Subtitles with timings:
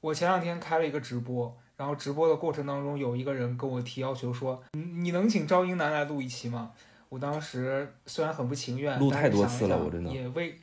[0.00, 6.70] 我前两天开了一个直播，然后直播的过程当中，有一个人跟我提要求说：“你你能请赵英男来录一期吗？”
[7.10, 10.54] 我当时虽然很不情愿，录太多次了我真的也为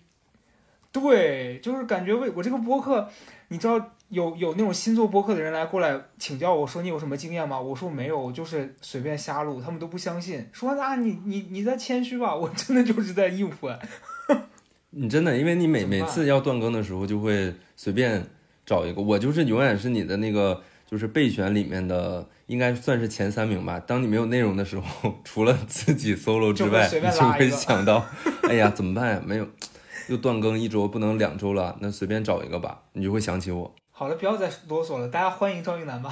[0.92, 3.10] 对，就是感觉为我这个播客，
[3.48, 7.60] 你知道有有那种新做播客的人来过来请教我说你有什么经验吗？
[7.60, 13.70] 我说没有，我就是随便瞎录，他们都不相信，说啊你你你在谦虚吧，我真的就是在应付。
[14.92, 18.26] 你真的，因为你每每次要断更的时候，就会随便
[18.66, 23.80] 找一个，我就是永远是你的那个就是备选里面的，应该算是前三名吧。
[23.80, 28.06] 当你没有内容的时候， 除了自己 solo 之外，就你就会想到，
[28.50, 29.22] 哎呀，怎么办呀？
[29.26, 29.48] 没有，
[30.08, 33.76] 又断更一周，不能两周了，那随便找一个吧，你就会想起我。
[33.92, 36.12] 好了，不要再啰嗦了，大家欢迎赵英男吧。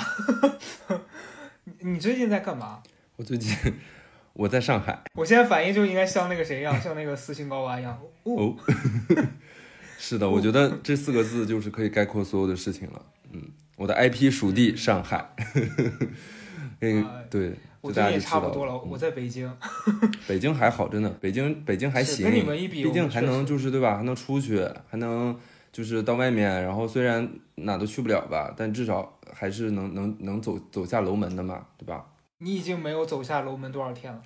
[1.65, 2.81] 你你最近在干嘛？
[3.15, 3.55] 我最近
[4.33, 7.97] 我在上海我现在反应就应该像那个谁一样，像那个斯琴高娃一样。
[8.23, 8.55] 哦，哦，
[10.05, 13.01] 是的，我觉得这四个字就是可以概括所有的事情了。
[13.31, 13.41] 嗯，
[13.77, 15.33] 我的 IP 属地上海，
[16.81, 17.51] 那个哎对，
[17.83, 19.49] 大家就知道差不多了，嗯我在北京，
[20.27, 25.33] 北京还好，真的，北京北京还行，跟你们一比，毕竟还能就是对吧，还能出去，还能
[25.71, 32.05] 就是到外面，然后虽然哪都去不了吧，但至少还是能能能走走下楼门的嘛，对吧？
[32.39, 34.21] 你已经没有走下楼门多少天了？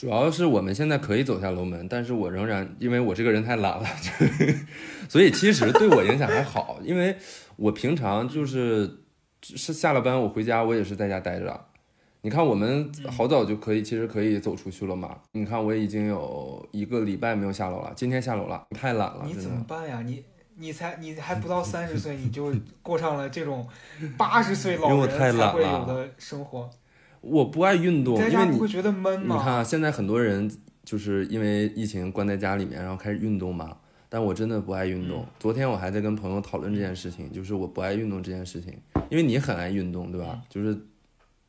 [0.00, 4.46] 主要是我们现在可以走下楼门，但是我仍然因为我这个人太懒了，就
[5.10, 7.14] 所以其实对我影响还好，因为
[7.56, 8.90] 我平常就是
[9.42, 11.66] 是下了班我回家我也是在家待着。
[12.22, 15.18] 你看我们嗯好早就可以，其实可以走出去了嘛。
[15.32, 19.62] 你看我已经有一个礼拜没有下楼了，今天下楼了，太懒了，你怎么。
[19.68, 20.00] 办呀？
[20.02, 20.24] 你
[20.56, 23.68] 你才你还不到 三十岁，你就过上了这种
[24.16, 26.70] 八十岁老人才会有的生活。
[27.20, 29.36] 我不爱运动，因为你会觉得闷吗？
[29.36, 30.50] 你看啊，现在很多人
[30.84, 33.76] 就是因为疫情关在家里面，然后开始运动嘛。
[34.12, 35.22] 但我真的不爱运动。
[35.22, 38.76] 嗯昨天我还在跟朋友讨论这件事情，就是我不爱运动这件事情。
[39.08, 40.26] 因为你很爱运动，对吧？
[40.32, 40.76] 嗯就是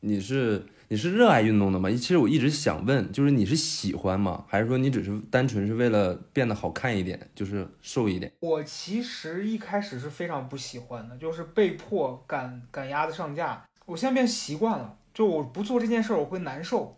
[0.00, 1.90] 你是你是热爱运动的吗？
[1.90, 4.44] 其实我一直想问，就是你是喜欢吗？
[4.46, 8.30] 还是说你只是单纯是为了变得好看一点，就是瘦一点？
[8.38, 13.64] 我其实一开始是非常不喜欢的，就是被迫赶赶鸭子上架。
[13.86, 16.96] 我现在变习惯了，就我不做这件事儿我会难受。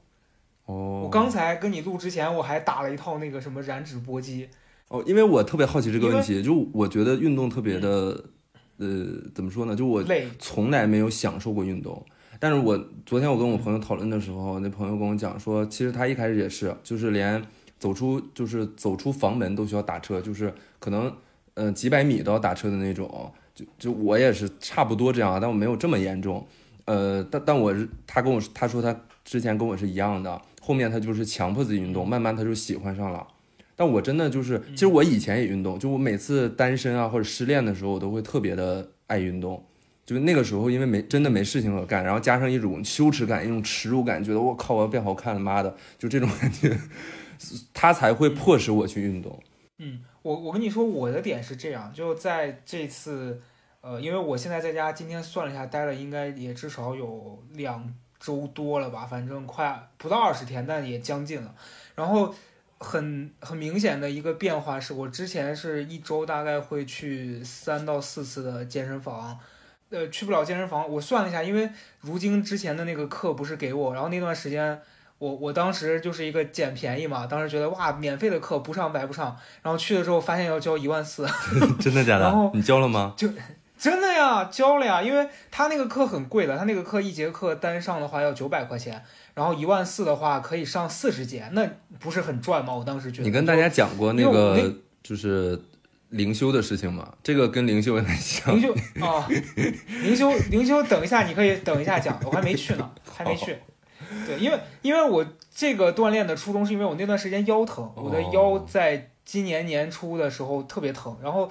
[0.66, 4.48] 哦，我刚才跟你录之前，我还打了一套那个什么燃脂搏击。
[4.88, 8.24] 哦，因为我特别好奇这个问题，就我觉得运动特别的，
[8.78, 9.74] 呃，怎么说呢？
[9.74, 12.04] 就我累，从来没有享受过运动。
[12.38, 17.42] 但是我昨天我跟我朋友讨论的时候，那朋友跟我讲说，其实他一开始也是，就是连
[17.78, 21.12] 走出就是走出房门都需要打车，就是可能
[21.54, 23.32] 呃几百米都要打车的那种。
[23.54, 26.44] 就就我也是差不多这样，但我没有这么严重。
[26.86, 33.26] 呃，但但我是他跟我他说他之前跟我是一样的，后面他就是强迫自己运动，慢慢他就喜欢上了。
[33.76, 39.64] 但我真的就是，其实我以前也运动，就我每次单身啊或者失恋的时候，我都会特别的爱运动。
[40.06, 46.78] 就是那个时候，因为没真的没事情可干，然后加上一种羞耻感、一种耻辱感，觉得我靠我要变好看了，妈的，就这种感觉，
[47.72, 49.42] 他才会迫使我去运动。
[49.78, 53.40] 嗯，我我跟你说，我的点是这样，就在这次，
[53.84, 61.54] 呃，因为我现在在家，今天算了一下，待了应该也至少有两周多了吧，反正快不到二十天，但也将近了。
[61.94, 62.34] 然后
[62.78, 69.38] 很很明显的一个变化是，我之前是一周大概会去三到四次的健身房。
[69.90, 71.68] 呃，去不了健身房，我算了一下，因为
[72.00, 74.80] 如今之前的那个课不是给我，然后那段时间
[75.18, 81.26] 我我当时就是一个捡便宜嘛，当时觉得哇，免费的课不上白不上，然后去了之后发现要交一万四，
[81.78, 83.14] 真的假然后你交了吗？
[83.76, 89.02] 真的呀，交了呀，因为他那个课很贵的，他那个课一节课单上的话要九百块钱，
[89.34, 91.68] 然后一万四的话可以上四十节，那
[91.98, 92.74] 不是很赚吗？
[92.74, 93.24] 我当时觉得。
[93.24, 95.60] 你跟大家讲过那个就是
[96.10, 97.12] 灵修的事情吗？
[97.22, 98.62] 这个跟灵修有点像灵。
[98.62, 99.28] 修啊，
[100.02, 103.58] 灵修灵修，等一下，你可以等一下讲，我还没去呢，还没去。
[104.26, 111.50] 对，因为因为我这个锻炼的初衷是因为我那段时间腰疼，我的腰在今年年初的时候特别疼，然后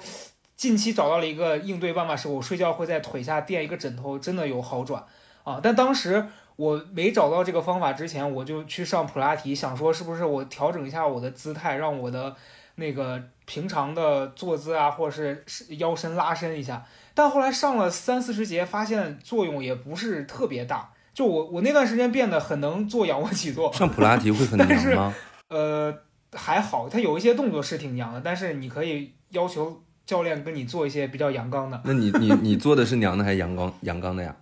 [0.56, 5.04] 近期找到了一个应对办法，是我睡觉会在腿下垫一个枕头，真的有好转
[5.42, 5.60] 啊。
[5.62, 12.34] 但当时我没找到这个方法之前，我就去上普拉提，想说是不是我调整一下我的姿态，让我的
[12.76, 15.10] 那个平常的坐姿啊，或者
[15.46, 16.84] 是腰身拉伸一下。
[17.14, 20.90] 但后来上了三四十节，发现作用也不是特别大。
[21.12, 25.14] 就我我那段时间变得很能做仰卧起坐，上普拉提会很 难吗？
[25.48, 25.96] 呃，
[26.32, 34.36] 还好，它有一些动作是挺娘的，但是你可以要求教练跟你做一些比较阳刚的，那你你你做的是娘的还是阳刚阳刚的呀？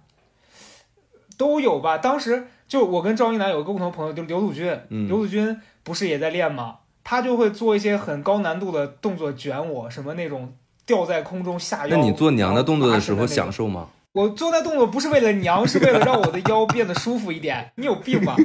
[1.38, 1.99] 都有吧。
[1.99, 6.76] 当时就我跟赵一楠有个共同朋友，就是刘祖军，嗯刘祖军不是也在练吗？
[7.05, 10.55] 他就会做一些很高难度的动作卷我，什么那种
[10.87, 11.97] 吊在空中下腰。
[11.97, 13.88] 那你做娘的动作的时候享受吗？
[14.12, 17.73] 我做那动作不是为了娘，是为了让我的腰变得舒服一点。
[17.76, 18.37] 你有病吧？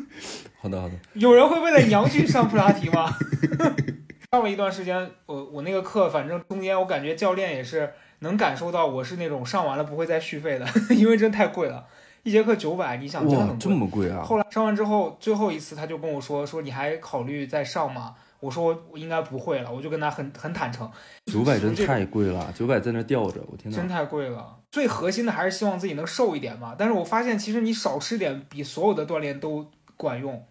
[0.62, 3.12] 好的好的，有人会为了娘去上普拉提吗？
[4.30, 11.86] 上了一段时间，我我那个课，反正中间我感觉教练也是能感受到我是那种上完了不会再续费的， 因为真太贵了，
[12.24, 14.22] 一节课九百，你想真的很贵啊！
[14.22, 18.14] 后来上完之后，最后一次他就跟我说说你还考虑再上吗？
[18.40, 20.88] 我说我应该不会了，我就跟他很很坦诚，
[21.24, 23.88] 九百真太贵了，九百在那吊着，我天呐真！
[23.88, 24.58] 太贵了。
[24.70, 26.76] 最核心的还是希望自己能瘦一点嘛。
[26.78, 29.66] 但是我发现其实你少吃点比所有的锻炼都
[29.96, 30.44] 管用。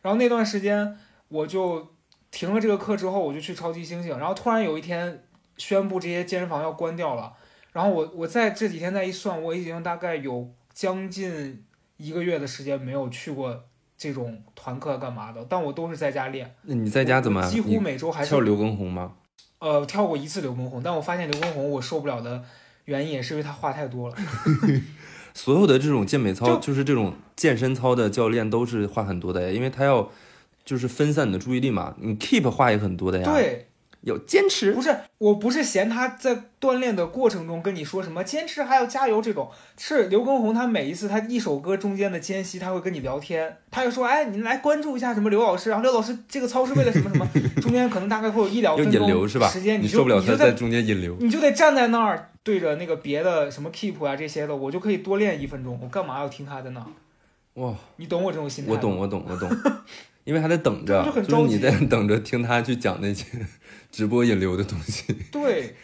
[0.00, 0.96] 然后那段时间
[1.28, 1.88] 我就
[2.36, 4.08] 停了这个课之后，我就去超级猩猩。
[4.18, 5.24] 然后突然有一天
[5.56, 7.32] 宣布这些健身房要关掉了。
[7.72, 11.64] 然后我我在这几天再一算，我已经大概有将近
[11.96, 13.64] 一个月的时间没有去过
[13.96, 16.54] 这种团课干嘛的，但我都是在家练。
[16.64, 17.40] 那你在家怎么？
[17.48, 19.14] 几乎每周还是跳刘畊宏吗？
[19.58, 22.44] 呃跳过一次刘畊宏，但我发现刘畊宏我受不了的
[22.84, 24.16] 原因也是因为他话太多了。
[25.32, 30.10] 所有的这种健美操，就就是这种健身操的教练都是话很多的呀，因为他要
[30.66, 31.94] 就是分散你的注意力嘛。
[31.98, 33.68] 你 keep 话也很多的呀，，对，
[34.02, 34.82] 有坚持不。
[34.82, 39.48] 是，我不是嫌他在锻炼的过程中跟你说什么坚持还要加油这种，
[39.78, 47.26] 是刘畊宏他每一次他一首歌中间的间隙他会跟你聊天，他就说，哎，你来关注一下什么刘老师，然后刘老师这个操是为了什么什么，
[47.62, 49.48] 中间可能大概会有一两分钟流是吧？
[49.48, 51.16] 时间，就你受不了你就在他在中间引流。
[51.20, 56.86] 你就得站在那儿对着那个别的什么 keep 啊这些的，我就可以多练一分钟，我干嘛要听他在那儿？
[57.54, 58.76] 哇，你懂我这种心态吗？
[58.76, 59.48] 我懂，我懂，我懂，
[60.26, 63.24] 因为还在等着，就很是着急你在 等着听他去讲那些
[63.90, 65.14] 直播引流的东西。
[65.30, 65.76] 对，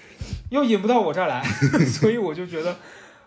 [0.51, 1.43] 又引不到我这儿来，
[1.87, 2.77] 所以我就觉得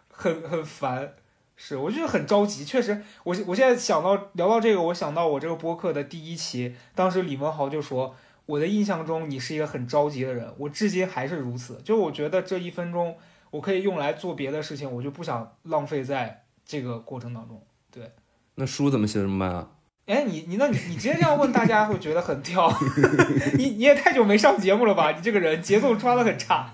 [0.10, 1.14] 很很烦。
[1.56, 2.66] 是，我就是很着急。
[2.66, 8.14] 确实，我我现在想到聊到这个，我想到我这个播客的第一期，当时李文豪就说，
[8.46, 11.80] 我的印象中你是一个很着急的人，我至今还是如此。
[11.82, 13.16] 就我觉得这一分钟
[13.52, 17.66] 我可以用来做别的事情，我就不想浪费在这个过程当中。
[17.90, 18.12] 对
[18.56, 19.70] 那书怎么写这么慢啊？
[20.06, 22.72] 哎，你你那你你直接这样问，大家会觉得很跳。
[23.58, 25.12] 你你也太久没上节目了吧？
[25.12, 26.72] 你这个人节奏抓的很差。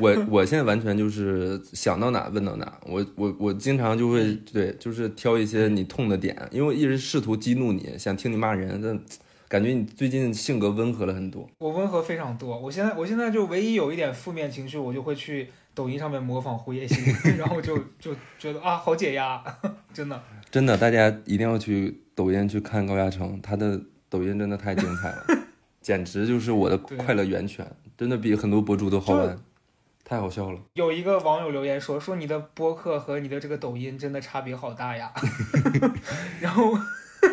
[0.00, 8.98] 我我现在完全就是想到哪问到哪，我我我经常就会对，就是挑一些你痛的点，因为我一直试图激怒你，想听你骂人，但
[9.46, 11.48] 感觉你最近性格温和了很多。
[11.58, 17.04] 我温和非常多，我现在我现在就唯一有一点负面情绪，我就会去抖音上面模仿胡彦新，
[17.38, 19.40] 然后就就觉得啊好解压，
[19.94, 20.20] 真的。
[20.50, 25.24] 真的，大家一定要去抖音去看高亚成，他的抖音真的太精彩了，
[25.80, 27.64] 简直就是我的快乐源泉，
[27.96, 29.38] 真的比很多博主都好玩，
[30.04, 30.58] 太好笑了。
[30.74, 35.12] 有一个网友留言说说你的播客和你的这个抖音真的差别好大呀，
[36.40, 36.76] 然后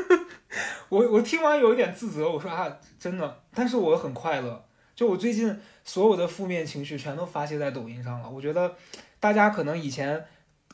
[0.90, 4.64] 我我听完有一点自责，我说啊真的，但是我很快乐，
[4.96, 8.30] 就我最近所有的负面情绪全都发泄在抖音上了。
[8.30, 8.76] 我觉得
[9.20, 10.24] 大家可能以前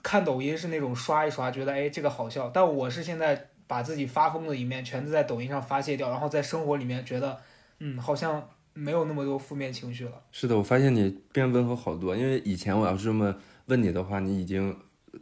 [0.04, 7.40] 看抖音是那种刷一刷，觉得哎这个好笑，但我是现在把自己发疯的一面全都在抖音上发泄掉，然后在生活里面觉得
[7.80, 10.12] 嗯好像没有那么多负面情绪了。
[10.32, 13.34] 是的，我发现你变温和好多，因为以前我要是这么
[13.68, 14.76] 问你的话，你已经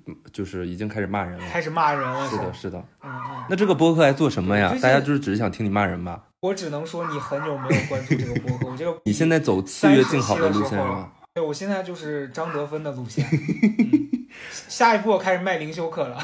[0.07, 1.47] 嗯就是已经开始骂人了。
[1.49, 2.79] 开始骂人了，是的，是的。
[3.03, 6.23] 嗯嗯，那这个播客还做什么呀大家就是只是想听你骂人吧？
[6.39, 11.13] 我只能说你很久没有关注这个播客，我这个 你现在走次月静好的路线是吧？
[11.33, 14.27] 对我现在就是张德芬的路线， 嗯、
[14.67, 16.17] 下一步我开始卖灵修课了。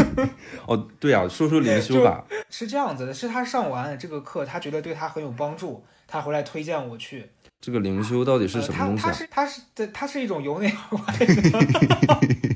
[0.68, 2.22] 哦，对啊，说说灵修吧。
[2.50, 7.30] 是这样子的，是他上完这个课，他觉得对他很有帮助，他回来推荐我去。
[7.62, 9.10] 这个灵修到底是呃、什么东西啊？
[9.10, 11.26] 他他是他是对，它是一种由内而外的。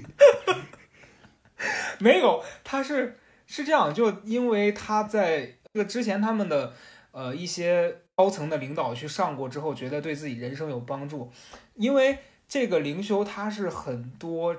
[1.98, 6.74] 没有，他是是这样，就因为他在这个之前他们的
[7.12, 11.30] 呃一些高层的领导去上过之后，觉得对自己人生有帮助。
[11.75, 12.18] 因为
[12.49, 14.56] 这个灵修，它是很多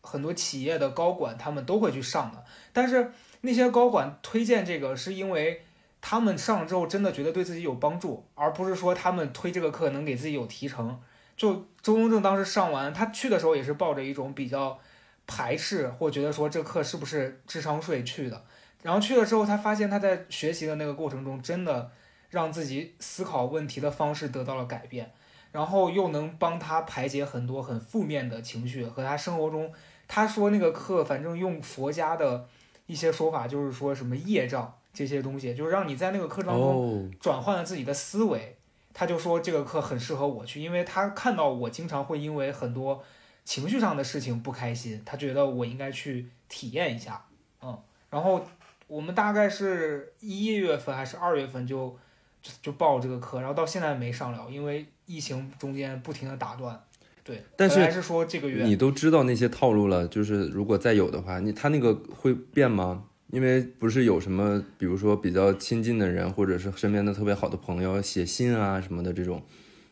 [0.00, 5.62] 很多企业的高管他们都会去上的，但是那些高管推荐这个，是因为
[6.00, 10.98] 他们上了之后真的觉得对自己有帮助，而不是说他们推这个课能给自己有提成。
[11.36, 14.78] 就周东正当时上完，他去的时候也是抱着一种比较
[15.26, 18.44] 排斥或觉得说这课是不是智商税去的。
[18.82, 21.90] 然后去了之后，他发现他在学习的那个过程中，真的
[22.34, 25.12] 让自己思考问题的方式得到了改变，
[25.52, 29.72] 然后又能帮他排解很多很负面的情绪和他生活中。
[30.08, 32.48] 他说那个课，反正用佛家的
[32.86, 38.56] 一些说法，就是说什么业障这些东西，就是让你在那个课当中哦，转换了自己的思维。
[38.92, 43.02] 他就说这个课很适合我去，因为他看到我经常会因为很多
[43.44, 47.24] 情绪上的事情不开心，他觉得我应该去体验一下，
[47.62, 47.76] 嗯，
[48.10, 48.44] 然后
[48.86, 51.98] 我们大概是一月份还是二月份就
[52.44, 56.78] 就就报这个课，然后到现在没上了，因为疫情中间不停的打断。
[57.24, 63.04] 对，但是还是说这个月你都知道那些套路了，就是如果再有的话，你他那个会变吗？
[63.30, 69.42] 因为不是有什么，比如说比较亲近的人，或者是身边的特别好的朋友写信啊什么的这种，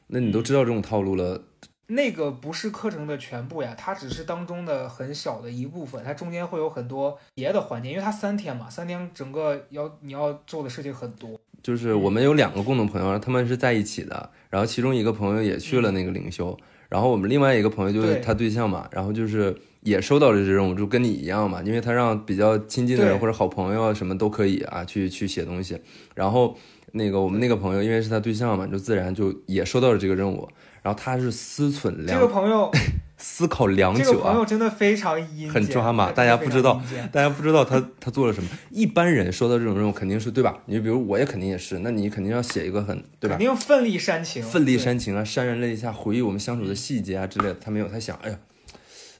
[0.08, 1.42] 那你都知道这种套路了，
[1.86, 11.40] 那个不是课程的全部呀，它只是当中的很小的一部分，它中间会有很多别的环节，因为它三天嘛，三天整个要你要做的事情很多。
[11.62, 25.78] 就是我们有两个共同朋友，他们是在一起的，然后其中一个朋友也去了那个灵修，然后我们另外一个朋友就是他对象嘛，然后就是也收到了这任务，就跟你一样嘛，因为他让比较亲近的人或者好朋友啊什么都可以啊去去写东西，
[26.14, 26.56] 然后
[26.92, 30.48] 那个我们那个朋友因为是他对象嘛，就自然就也收到了这个任务，
[30.82, 32.70] 然后他是思忖这个朋友，
[33.24, 38.50] 思考良这个久啊，朋友真的非常阴，很抓马大家不知道大家不知道他他做了什么。
[38.70, 40.58] 一般人收到这种任务肯定是对吧？
[40.66, 43.46] 你比如我也肯定也是，那你肯定要写一个很对吧肯？
[43.46, 47.54] 定奋力煽情，奋力煽情啊，潸然泪下，回忆我们相处的细节啊之类的。
[47.54, 48.38] 他没有，他想，哎呀，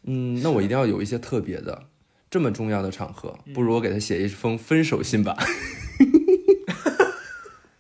[0.03, 1.85] 嗯，那我一定要有一些特别的，
[2.29, 5.37] 这么重要的场合，嗯不如我给他写一封分手信吧。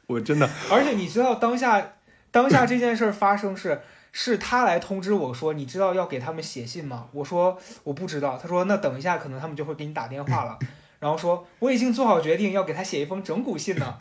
[0.07, 1.95] 我真的，而且你知道当下
[2.31, 3.81] 当下这件事发生是
[4.13, 7.09] 是他来通知我说，你知道要给他们写信吗？
[7.13, 8.39] 我说我不知道。
[8.41, 10.59] 他说那等一下可能他们就会给你打电话了。
[11.01, 13.97] 然后说我已经做好决定要给他写一封整蛊信呢。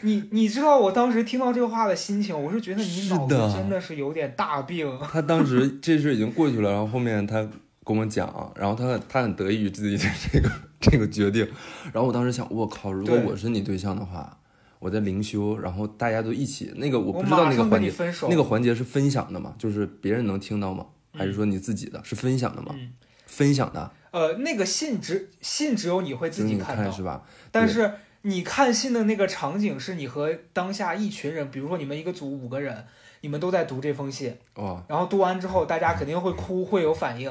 [0.00, 4.90] 你你知道我当时听到这个话的心情，我是觉得你脑子真的是有点大病。
[5.12, 7.46] 他当时这事已经过去了，然后后面他
[7.84, 11.46] 跟我讲，然后他很他很得意于自己的这个这个决定，
[11.92, 14.37] 然后我当时想，我靠，如果我是你对象的话，
[14.78, 17.92] 我在灵修，然后大家都一起，那个我我不知道那个环节。
[18.28, 19.54] 那个环节是分享的吗？
[19.58, 20.86] 就是别人能听到吗？
[21.12, 22.00] 还是说你自己的？
[22.04, 22.74] 是分享的吗？
[22.76, 22.92] 嗯
[23.26, 27.22] 分享的，呃，那个信只信只有你会自己看到，看是吧？
[27.52, 27.92] 但是
[28.22, 32.86] 你看信的那个场景是你和当下一群人，比如说你们一个组五个人，
[33.20, 37.30] 你们都在读这封信，哦，然后读完之后大家肯定会哭，会有反应。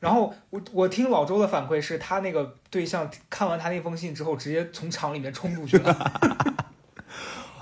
[0.00, 6.20] 然后我我听老周的反馈是他那个对象看完他那封信之后，直接从厂里面冲出去了。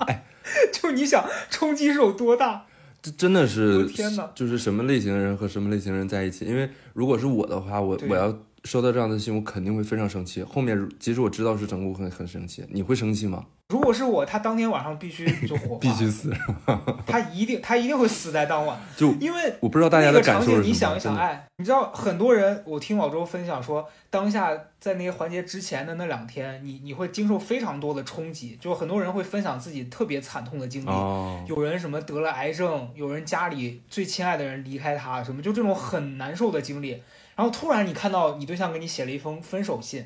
[0.01, 0.25] 哎，
[0.73, 2.67] 就你想冲击是有多大？
[3.03, 6.45] 这真的是天哪就是什么类型的人和什么类型的人在一起？
[6.47, 8.35] 因为如果是我的话，我我要
[8.65, 10.43] 收到这样的信，我肯定会非常生气。
[10.43, 12.65] 后面即使我知道是整蛊，我很很生气。
[12.71, 13.45] 你会生气吗？
[13.69, 16.31] 如果是我，他当天晚上必须就火化， 必须死！
[17.07, 20.75] 他一定他一定会死在当晚，就因为我不知道大家那的感受是什么。
[20.75, 36.91] 想一想，哎，你知道很多人，我听老周分享说，当下在那个环节之前的那两天，你你会经受非常多的冲击，就很多人会分享自己特别惨痛的经历，哦，有人什么得了癌症，有人家里最亲爱的人离开他，什么就这种很难受的经历，
[37.35, 40.05] 然后突然你看到你对象给你写了一封分手信。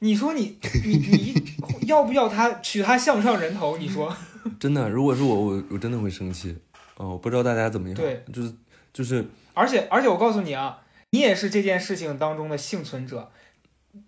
[0.00, 1.34] 你说你你你
[1.86, 3.76] 要不要他取他项上人头？
[3.78, 4.14] 你说
[4.60, 6.56] 真的，如果是我，我我真的会生气。
[6.96, 7.96] 哦，我不知道大家怎么样。
[7.96, 8.52] 对，就是
[8.92, 10.78] 就是而且而且我告诉你啊，
[11.10, 13.30] 你也是这件事情当中的幸存者。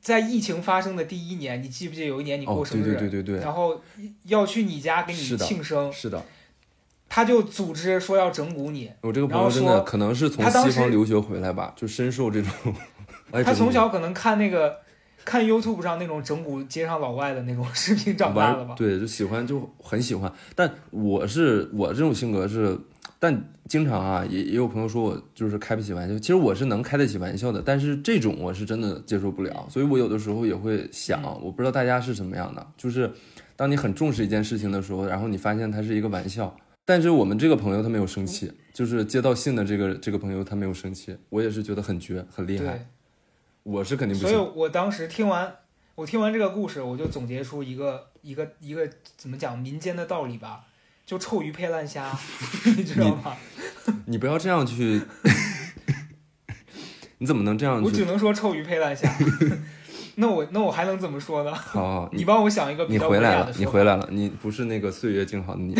[0.03, 3.81] 在疫情发生的第一年，你记不记得有一年你哦过，生对日，对对对对，然后
[4.25, 6.23] 要去你家给你庆生，是的，
[7.09, 8.93] 他就组织说要整蛊你。
[9.01, 12.53] 我这个朋友真的说可能是从西方留学回来吧，就深受这种。
[13.33, 14.79] 哎他从小可能看那个
[15.29, 18.69] 看 YouTube 上那种整蛊街上老外的那种视频长大的吧。
[18.71, 20.33] 玩对，就喜欢就很喜欢。
[20.55, 22.75] 但我是我这种性格是，
[23.19, 33.13] 但经常啊也也有朋友说我就是开不起玩笑，其实我是能开得起玩笑的，但是这种我是真的接受不了，所以我有的时候也会想，嗯我不知道大家是什么样的，就是
[33.55, 36.57] 当你很重视一件事情的时候，然后你发现它是一个玩笑。
[36.87, 42.81] 但是我们这个朋友他没有生气，就是接到信的这个这个朋友他没有生气，我也是觉得很绝很厉害，对，
[43.69, 44.37] 我是肯定不所以。
[44.55, 45.57] 我当时听完
[45.95, 50.65] 我听完这个故事，我就总结出一个一个一个怎么讲民间的道理吧，
[51.05, 52.11] 就臭鱼配烂虾，
[52.77, 53.37] 你知道吗？
[54.07, 55.03] 你不要这样去，
[57.19, 58.07] 你怎么能这样我只？
[58.07, 59.13] 能说臭鱼配烂虾。
[60.15, 61.55] 那我那我还能怎么说呢？
[61.55, 65.75] 好好，你帮我想一个比你较回来了文雅的，说法你回来了，你不是那个岁月静好的你。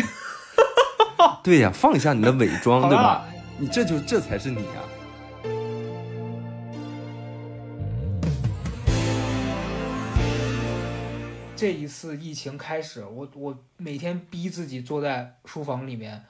[1.43, 3.25] 对呀，放下你的伪装，对吧？
[3.57, 4.79] 你这就这才是你啊！
[11.59, 16.23] 这一次疫情开始，我我每天逼自己坐在书房里面，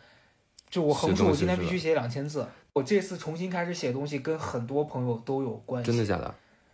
[0.70, 2.48] 就我横竖，我今天必须写两千字。
[2.74, 5.92] 我这次重新开始写东西，跟很多朋友都有关系。
[5.92, 6.34] 真的假的？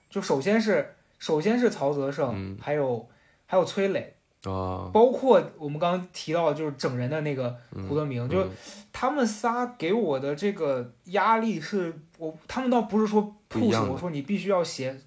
[0.09, 3.05] 就首先是首先是曹泽胜，嗯还有
[3.45, 8.45] 还有崔磊，哦，包括我们刚刚提到就是整人的那个嗯胡德明，就
[8.93, 14.97] 他们仨给我的这个压力是我，他们倒不是说 push 我说你必须要写，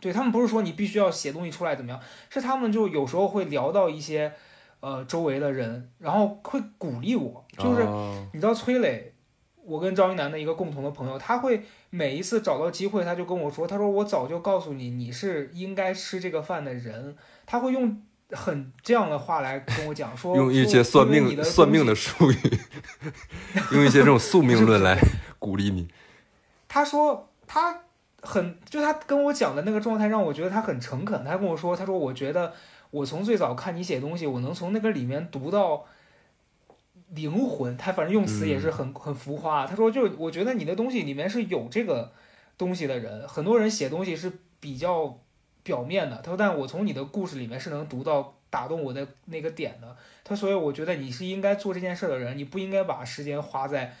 [0.00, 2.00] 对他们不是说你必须要写东西出来怎么样，
[2.30, 4.32] 是他们就有时候会聊到一些，
[4.80, 9.12] 呃周围的人，然后会鼓励我，就是哦你知道崔磊，
[9.64, 18.00] 我跟赵一南的一个共同的朋友，他会每一次找到机会，他就跟我说，他说我早就告诉你，你是应该吃这个饭的人，他会用
[18.30, 22.36] 很这样的话来跟我讲，说 用一些算命的算命的术语，
[23.72, 24.98] 用一些这种宿命论来
[25.38, 25.88] 鼓励你。
[26.68, 27.80] 他说他
[28.28, 31.24] 很，就他跟我讲的那个状态让我觉得他很诚恳。
[31.24, 32.52] 他跟我说，他说我觉得
[32.90, 35.86] 我从最早看你写东西，我能从那个里面读到
[37.08, 37.74] 灵魂。
[37.78, 39.66] 他反正用词也是很、很浮夸。
[39.66, 42.12] 他说就我觉得你的东西里面是有这个
[42.58, 44.30] 东西的人，很多人写东西是
[44.60, 45.18] 比较
[45.62, 46.16] 表面的。
[46.18, 49.96] 他说，但我从你的故事里面是能读到打动我的那个点的。
[50.22, 53.94] 他所以我觉得你是应该做这件事的人，你不应该把时间花在。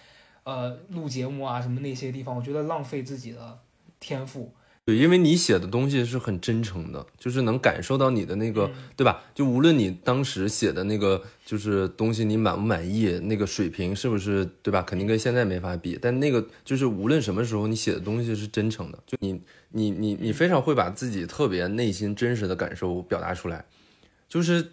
[0.44, 3.58] 呃，录节目啊，什么那些地方，我觉得浪费自己的
[4.00, 4.54] 天赋。
[4.84, 9.22] 对，因为你写的东西是很真诚的，就是能感受到你的那个，嗯对吧？
[9.34, 14.80] 就无论你当时写的那个就是东西，你满不满意，那个水平是不是，对吧？
[14.80, 15.98] 肯定跟现在没法比。
[16.00, 19.38] 但那个就是无论什么时候，你写的东西是真诚的，就你
[19.72, 23.66] 你你你非常会把自己特别内心真实的感受表达出来，
[24.26, 24.72] 就是。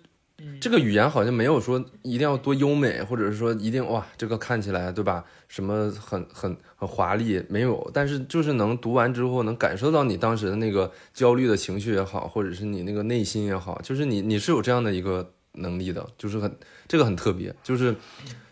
[0.59, 5.23] 这个语言好像没有说一定要多优美，或者是说一定哇，这个看起来对吧？
[5.47, 16.53] 什么很很很华丽没有，但是就是能读完之后能感受到你当时的那个焦虑的情绪也好，或者是你那个内心也好，就是你你是有这样的一个能力的，就是很
[16.87, 17.95] 这个很特别，就是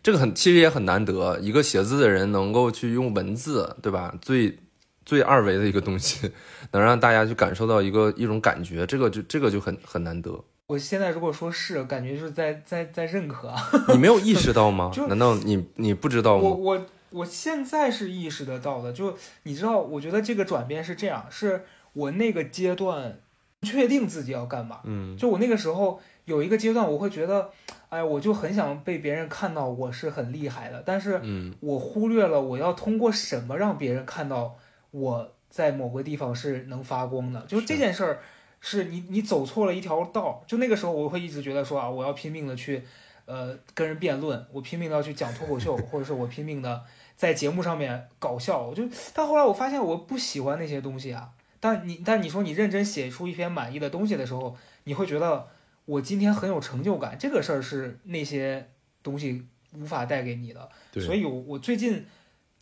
[0.02, 4.16] 这个很其实也很难得，一个写字的人能够去用文字，对吧？
[4.22, 4.58] 最
[5.06, 6.32] 最二维的一个东西，
[6.72, 10.42] 能让大家去感受到一个一种感觉，这个就这个就很很难得。
[10.68, 13.62] 我现在如果说是，感觉就是在在在认可啊。
[13.92, 15.08] 你没有意识到吗就？
[15.08, 16.44] 难道你你不知道吗？
[16.44, 23.20] 我我我现在是意识得到的，就你知道，我觉得这个转变是这样，是我那个阶段
[23.62, 24.80] 确定自己要干嘛。
[24.86, 27.50] 嗯就我那个时候有一个阶段，我会觉得，
[27.90, 34.56] 哎，我就很想被别人看到我是很厉害的，但是嗯我忽略了我要通过什么让别人看到
[34.92, 37.42] 我在某个地方是能发光的。
[37.48, 38.20] 就是这件事儿，
[38.66, 40.42] 是你你走错了一条道。
[40.48, 42.82] 就那个时候，我会一直觉得说啊，我要拼命的去，
[43.26, 46.82] 呃，跟人辩论，我拼命的要去讲脱口秀，或者是我拼命的
[47.18, 48.62] 在节目上面搞笑。
[48.62, 51.30] 我就，但后来我发现我不喜欢那些东西啊。
[51.60, 55.48] 但你但你说你认真写出一篇满意的东西的时候，你会觉得
[55.86, 57.18] 我今天很有成就感。
[57.20, 58.70] 这个事儿是那些
[59.02, 59.46] 东西
[59.76, 60.70] 无法带给你的。
[60.94, 62.06] 所以我我最近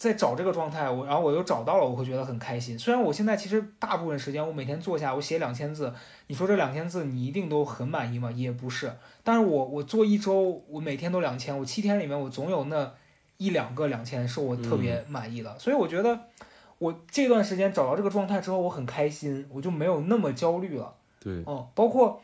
[0.02, 2.80] 在找这个状态，我然后我又找到了，我会觉得很开心。
[2.80, 5.94] 虽然我现在其实大部分时间我每天坐下，我写两千字，
[6.26, 8.32] 你说这两千字你一定都很满意吗？
[8.32, 8.92] 也不是。
[9.22, 12.92] 但是我我做一周，我每天都两千，我七天里面我总有那
[13.38, 15.60] 一两个两千是我特别满意的。
[15.60, 16.20] 所以我觉得
[16.80, 20.92] 我这段时间找到这个状态之后，我很开心，我就没有那么焦虑了。
[21.20, 22.20] 对，嗯，包括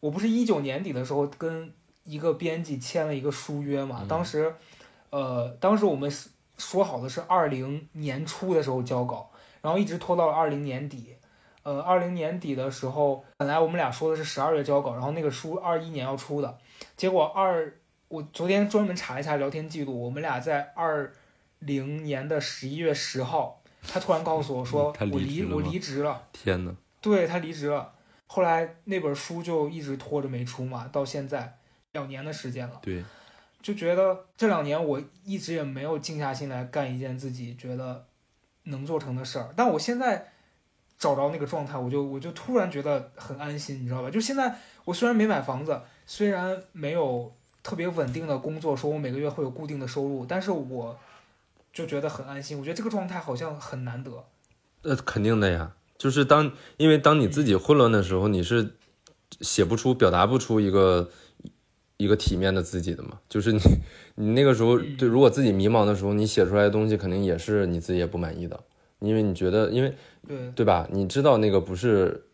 [0.00, 1.72] 我不是一九年底的时候跟
[2.04, 4.54] 一个编辑签了一个书约嘛，嗯当时，
[5.08, 9.30] 呃，当时我们是说好的是二零年初的时候交稿，
[9.62, 11.16] 然后一直拖到了二零年底，
[11.62, 16.58] 呃，二零年底的时候，本来我们俩说的是十二月交稿，然后那个书二一年要出的，
[16.96, 17.72] 结果二，
[18.08, 21.12] 我昨天专门查一下聊天记录，我们俩在二
[21.58, 26.22] 零年的十一月十号，他突然告诉我说 我离我离职了。
[26.32, 27.92] 天呐，对他离职了，
[28.26, 31.58] 后来那本书就一直拖着没出嘛，到现在
[31.92, 33.04] 两年的时间了，对，
[33.62, 38.04] 就觉得这两年我一直也没有静下心来干一件自己觉得
[38.64, 40.32] 能做成的事儿，但我现在
[40.98, 44.10] 找着那个状态，我就我就突然觉得很安心，你知道吧？
[44.10, 50.98] 就现在我虽然没买房子，虽然没有特别稳定的工作，说我每个月会有固定的收入，但是我
[51.72, 54.24] 就觉得很安心，我觉得这个状态好像很难得。
[54.82, 58.76] 呃，肯定的呀，就是当因为当你自己混乱的时候，你是
[59.40, 61.10] 写不出、表达不出一个
[61.96, 63.18] 一个体面的自己的嘛。
[63.28, 63.60] 就是你
[64.14, 68.58] 你那个时候，对，如果自己迷茫的时候，你写出来的东西肯定也是你自己也不满意的，
[69.00, 69.94] 因为你觉得，因为
[70.26, 70.88] 对，对吧？
[70.92, 72.24] 你知道那个不是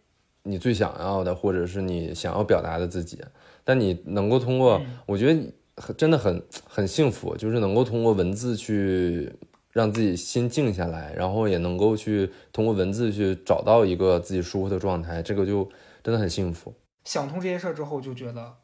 [0.45, 3.19] 你最想要的，或者是你想要表达的自己，
[3.65, 9.33] 但你能够通过，嗯我觉得很真的很很幸福，就是能够通过文字去
[9.71, 15.69] 让自己心静下来，然后也能够去通过文字去找到一个自己舒服的状态，这个就
[16.03, 16.75] 真的很幸福。
[17.05, 18.55] 想通这些事儿之后，就觉得，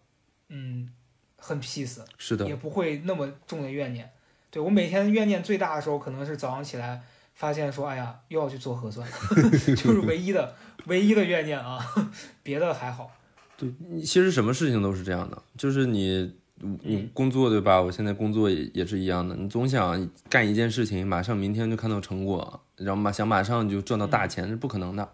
[0.49, 0.89] 嗯，
[1.37, 4.11] 很 peace，是的也，不会那么重的怨念。
[4.51, 7.03] 对我每天怨念最大的时候，可能是早上起来
[7.35, 9.07] 发现说，哎呀，又要去做核酸，
[9.77, 10.55] 就是唯一的
[10.87, 11.79] 唯一的怨念啊，
[12.43, 13.11] 别的还好。
[13.57, 16.35] 对其实什么事情都是这样的，就是你
[16.83, 17.81] 你工作对吧？
[17.83, 25.09] 我现在工作也也是一样的，你总想干一件事情，马上明天就看到成果，然后马想马上就赚到大钱，是不可能的，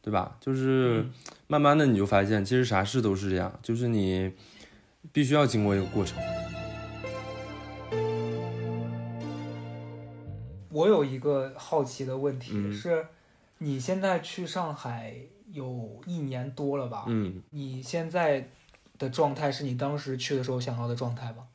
[0.00, 0.36] 对吧？
[0.40, 1.04] 就是
[1.48, 4.32] 慢慢的你就发现，其实啥事都是这样，就是你
[5.12, 6.18] 必须要经过一个过程。
[10.70, 13.06] 我有一个好奇的问题、嗯是，
[13.58, 15.16] 你现在去上海
[15.52, 17.04] 有一年多了吧？
[17.08, 18.48] 嗯，你现在
[18.96, 21.48] 的状态是你当时去的时候想要的状态吗？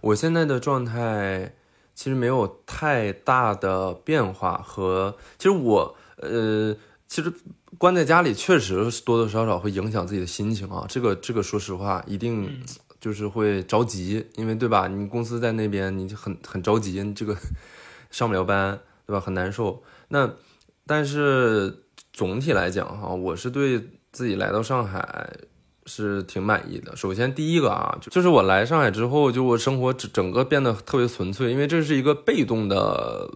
[0.00, 1.52] 我现在的状态
[1.94, 6.76] 其实没有太大的变化和，其实我呃，
[7.12, 7.30] 其实
[7.76, 10.86] 关在家里确实多多少少会影响自己的心情啊。
[10.88, 12.62] 这个这个说实话，一定嗯
[12.98, 14.88] 就是会着急，因为对吧？
[14.88, 17.36] 你公司在那边，你就很很着急，你这个
[18.10, 19.20] 上不了班，对吧？
[19.20, 19.82] 很难受。
[20.08, 20.32] 那
[20.86, 23.78] 但是总体来讲哈，我是对
[24.10, 25.36] 自己来到上海
[25.84, 26.96] 是挺满意的。
[26.96, 33.30] 首先第一个啊，就就是我来上海之后，就我生活整整个变得特别纯粹，因为这是一个被动的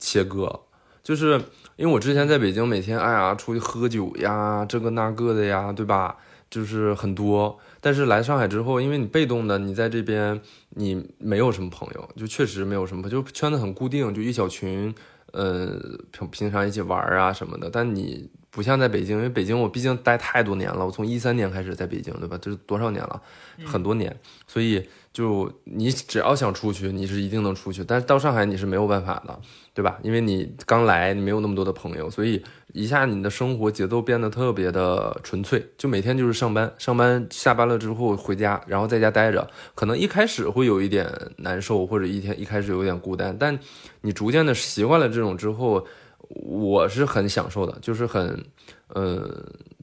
[0.00, 0.62] 切割，
[1.04, 1.40] 就是
[1.80, 6.14] 因为我之前在北京每天哎呀出去喝酒呀，这个那个的呀，对吧？
[6.50, 10.38] 就是很多，但是来上海之后，因为你被动的，你在这边
[10.70, 14.94] 你没有什么朋友，就确实没有什么，就圈子很固定，就一小群，
[15.32, 17.70] 呃，平平常一起玩啊什么的。
[17.72, 22.36] 但你不像在北京，因为北京我毕竟待太多年了，我从一三年开始在北京，对吧？
[22.42, 23.22] 这是多少年了？
[23.64, 24.14] 很多年，
[24.46, 27.82] 所以就你只要想出去，你是一定能出去。
[27.82, 29.38] 但是到上海你是没有办法的，
[29.74, 29.98] 对吧？
[30.02, 32.40] 因为你刚来，你没有那么多的朋友，所以
[32.72, 39.50] 一下你的生活节奏变得特别的纯粹，就每天就是上班，上班下班了之后回家，然后在家待着。
[39.74, 43.58] 可能一开始会有一点难受，或者一天一开始有点孤单，但
[44.02, 45.84] 你逐渐的习惯了这种之后，
[46.28, 48.44] 我是很享受的，就是很，
[48.88, 49.28] 呃，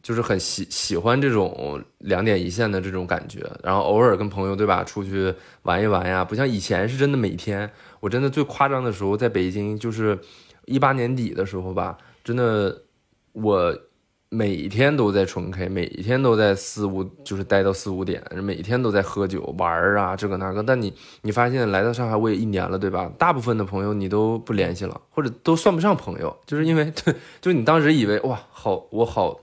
[0.08, 3.46] 就是很喜喜欢这种两点一线的这种感觉。
[3.62, 7.70] 然后偶尔跟朋友对吧，出去玩一玩呀，不像以前是真的每天。
[8.00, 10.18] 我真的最夸张的时候在北京，就是
[10.64, 12.84] 一八年底的时候吧，真的
[13.34, 13.78] 我
[14.30, 20.64] 每天都在纯 K，每天都在四五，就是待到四五点，每天都在喝酒玩儿啊，这个那个。
[20.64, 23.12] 但你你发现来到上海我也一年了，对吧？
[23.18, 29.38] 大部分的朋友你都不联系了，或者都算不上朋友，就是因为对， 就你当时以为哇，好我好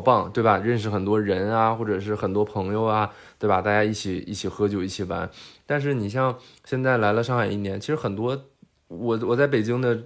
[0.00, 0.58] 棒，对吧？
[0.58, 3.60] 认识很多人啊，或者是很多朋友啊，对吧？
[3.60, 5.30] 大家一起一起喝酒，一起玩。
[5.66, 8.44] 但是你像现在来了上海一年，其实很多
[8.88, 10.02] 我我在北京的。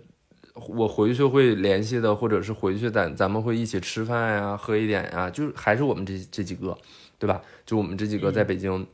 [0.71, 6.75] 我回去会联系的，或者是回去咱咱们会一起吃饭呀、喝一点呀，就是还是我们这这几个，
[7.19, 7.43] 对吧？
[7.67, 8.87] 就我们这几个在北京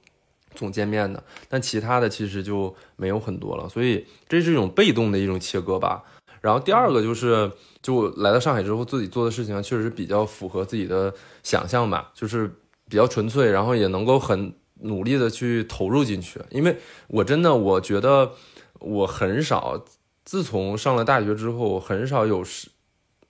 [0.56, 6.02] 总见面的，但其他的其实就没有很多了，所以这是一种被动的一种切割吧。
[6.42, 7.50] 然后第二个就是，
[7.80, 12.46] 就来到上海之后，自己做的事情啊确实比较符合自己的想象吧，就是
[12.90, 16.40] 比较纯粹，然后也能够很努力的去投入进去。
[16.50, 16.76] 因为
[17.06, 18.32] 我真的我觉得
[18.80, 19.82] 我很少。
[20.24, 22.68] 自从上了大学之后，很少有时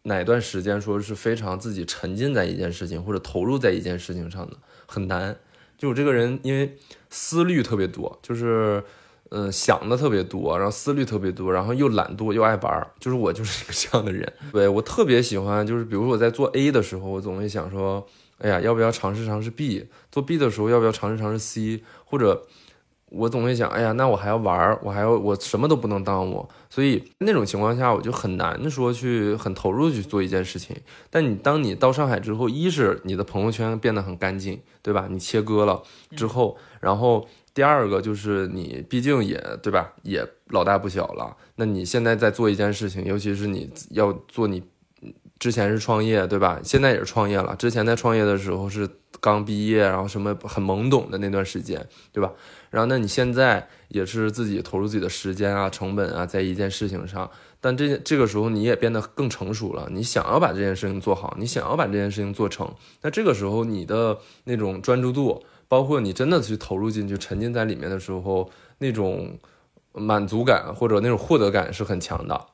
[0.03, 5.37] 哪段时间说是非常自己沉浸在一件事情或者投入在一件事情上的，很难。
[5.79, 6.77] 就我这个人，因为
[7.09, 8.85] 思虑特别多，就是
[9.35, 14.31] 嗯想的特别多，然后思虑特别多，然后又懒惰又爱玩儿，就是我就是一个这样的人。
[14.53, 18.07] 对我特别喜欢，就是比如说我在做 A 的时候，我总会想说，
[18.39, 19.89] 哎呀，要不要尝试尝试 B？
[20.11, 21.83] 做 B 的时候，要不要尝试尝试 C？
[22.05, 22.47] 或者
[23.07, 30.77] 我总会想，哎呀，那我还要玩儿，我还要我什么都不能耽误，所以那种情况下，我就很难说去很投入去做一件事情。
[31.09, 35.09] 但你当你到上海之后，一是你的朋友圈变得很干净，对吧？
[35.11, 35.83] 你切割了
[36.17, 41.37] 之后，然后第二个就是你毕竟也对吧，也老大不小了。
[41.57, 44.63] 那你现在在做一件事情，尤其是你要做你
[45.39, 46.61] 之前是创业，对吧？
[46.63, 47.55] 现在也是创业了。
[47.57, 48.89] 之前在创业的时候是
[49.21, 52.33] 刚毕业，然后什么很懵懂的那段时间，对吧？
[52.71, 69.39] 然后，那你现在也是自己投入自己的时间啊、成本啊，在一件事情上，但这这个时候你也变得更成熟了，你想要把这件事情做好，你想要把这件事情做成，那这个时候你的那种专注度，包括你真的去投入进去、沉浸在里面的时候，那种
[69.95, 72.49] 满足感或者那种获得感是很强的。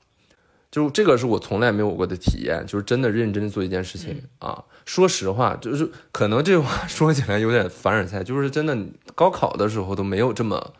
[0.70, 4.62] 就这个是我从来没有过的体验，就是真的认真做一件事情啊。
[4.85, 8.78] 说实话，就是可能这话说起来有点凡尔赛，就是真的
[9.16, 10.72] 高考的时候都没有这么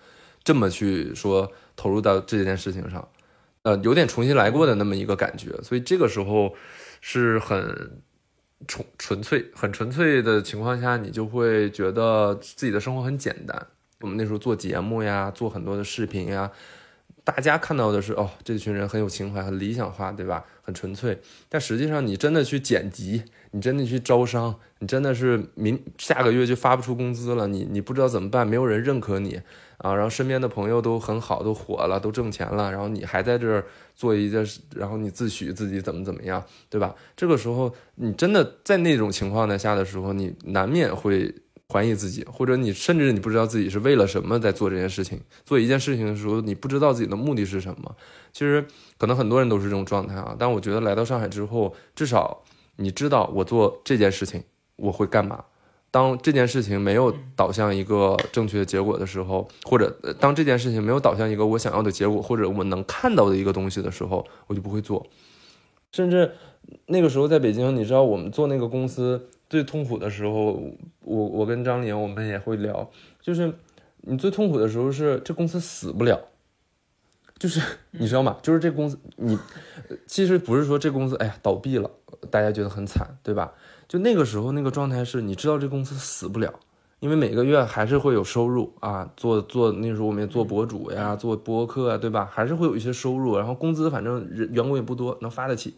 [0.45, 3.09] 这么去说投入到这件事情上，
[3.63, 5.61] 呃，有点重新来过的那么一个感觉。
[5.65, 6.55] 所以这个时候
[7.01, 8.01] 是很
[8.67, 13.67] 纯纯粹、很纯粹的情况下，你就会觉得自己的生活很简单。
[14.01, 16.51] 我们那时候做节目呀，做很多的视频呀。
[17.25, 20.43] 大家看到的是哦，这群人很有情怀，很理想化，对吧？
[20.63, 21.21] 很纯粹。
[21.49, 29.41] 但实际上，你真的去剪辑，你真的去招商，你真的是明下个月就发不出工资了，你你不知道怎么办，没有人认可你
[29.79, 29.95] 啊。
[29.95, 33.65] 然后身边的朋友都很好，都火了，都挣钱了，然后你还在这儿
[33.97, 36.95] 做一件，然后你自诩自己怎么怎么样，对吧？
[37.17, 41.35] 这个时候，你真的在那种情况的下的时候，你难免会
[41.71, 45.21] 怀疑自己，或者你甚至你不知道自己是为了什么在做这件事情。
[45.45, 47.95] 做一件事情的时候，你不知道自己的目的是什么。
[48.33, 48.65] 其实
[48.97, 50.35] 可能很多人都是这种状态啊。
[50.39, 52.43] 但我觉得来到上海之后，至少
[52.77, 54.43] 你知道我做这件事情
[54.77, 55.45] 我会干嘛。
[55.91, 65.07] 当这件事情没有导向一个正确的结果的时候，或者当这件事情没有导向一个我想要的结果，或者我能看到的一个东西的时候，我就不会做。
[65.93, 66.33] 甚至
[66.87, 69.29] 那个时候在北京，你知道我们做那个公司。
[69.51, 70.61] 最痛苦的时候，
[71.01, 72.91] 我我跟张玲我们也会聊，
[73.23, 73.51] 就是
[74.03, 76.21] 你最痛苦的时候是这公司死不了，
[77.39, 77.59] 就是
[77.93, 78.37] 你知道吗？
[78.43, 79.39] 就是这公司你
[80.07, 81.91] 其实不是说这公司哎呀倒闭了，
[82.31, 83.55] 大家觉得很惨，对吧？
[83.89, 86.53] 就那个时候那个状态是你知道这公司死不了，
[87.01, 92.29] 因为每个月还是会有收入啊，做做那时候我们也做博主呀，做播客啊，对吧？
[92.31, 95.75] 还是会有一些收入，然后工资反正人员工也不多，能发得起。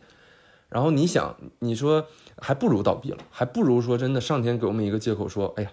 [0.68, 2.04] 然后你想，你说
[2.38, 5.70] 还不如倒闭了，还不如说真的上天给我们一个借口，说哎呀，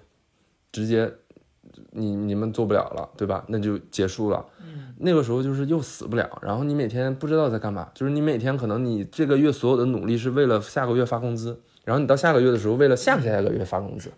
[0.71, 1.11] 直接
[1.91, 3.43] 你你们做不了了，对吧？
[3.47, 4.45] 那就结束了。
[4.61, 14.11] 嗯，那个时候就是又死不了，然后你每天不知道在干嘛，就是你每天可能你这个月所有的努力是为了下个月发工资，然后你到下个月的时候为了下下下个月发工资。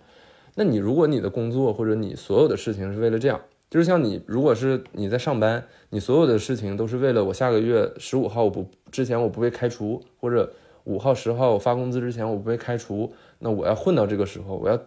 [0.55, 10.51] 那你如果你的工作或者你所有的事情是为了这样，就是像你如果是你在上班，你所有的事情都是为了我下个月十五号我不之前我不被开除或者。
[10.85, 14.79] 五号、十号我发工资之前我不被开除，那我要混到这个时候，我要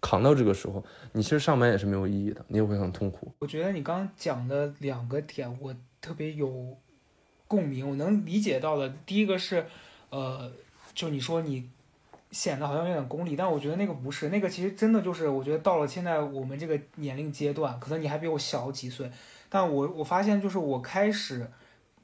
[0.00, 3.30] 扛到这个时候，你其实上班也是没有意义的，你也会很痛苦。
[3.38, 6.76] 我觉得你刚刚讲的两个点，我特别有
[7.46, 8.92] 共鸣，我能理解到的。
[9.04, 9.66] 第一个是，
[10.10, 10.50] 呃，
[10.94, 11.68] 就你说你
[12.36, 19.10] 显得好像有点功利，但我觉得那个不是，那个其实真的就是，我觉得到了现在我们这个年龄阶段，可能你还比我小几岁，
[19.48, 21.50] 但我我发现就是我开始。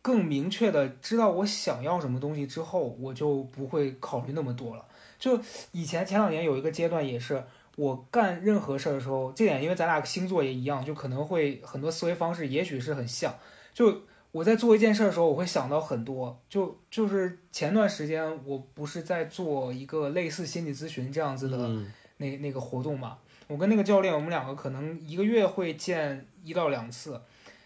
[0.04, 4.84] 更明确的知道我想要什么东西之后，我就不会考虑那么多了。
[5.16, 5.38] 就
[5.70, 7.44] 以前前两年有一个阶段，也是
[7.76, 13.32] 我干任何事儿的时候，这点因为咱俩星座也一样，就可能会很多思维方式也许是很像。
[13.72, 16.40] 就我在做一件事的时候，我会想到很多。
[16.48, 21.70] 就就是前段时间我不是在做一个类似心理咨询这样子的
[22.16, 23.18] 那那个活动嘛？
[23.46, 27.20] 我跟那个教练，我们两个可能一个月会见一到两次。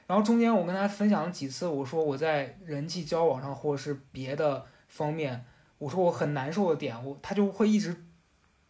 [0.08, 5.44] 然后中间我跟他分享了几次，我说我在人际交往上或者是别的方面，
[5.78, 7.96] 我说我很难受的点，我他就会一直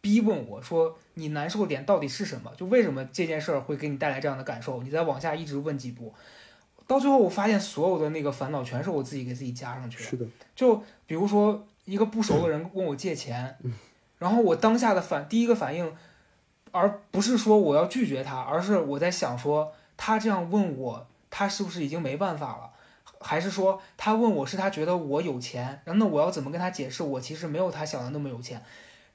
[0.01, 2.51] 逼问我说你难受的点到底是什么？
[2.55, 4.83] 就为什么这件事儿会给你带来这样的感受？
[4.83, 6.13] 你再往下一直问几步，
[6.87, 10.03] 到最后我发现所有的那个烦恼全是我自己给自己加上去的。
[10.03, 10.25] 是的。
[10.55, 13.57] 就比如说一个不熟的人问我借钱，
[14.17, 15.93] 然后我当下的反第一个反应，
[16.71, 21.07] 而不是说我要拒绝他，而是我在想说他这样问我。
[21.29, 22.71] 他是不是已经没办法了，
[23.19, 28.63] 还是说他问我是他觉得我有钱，然后那我要怎么跟他解释我其实没有他想的那么有钱？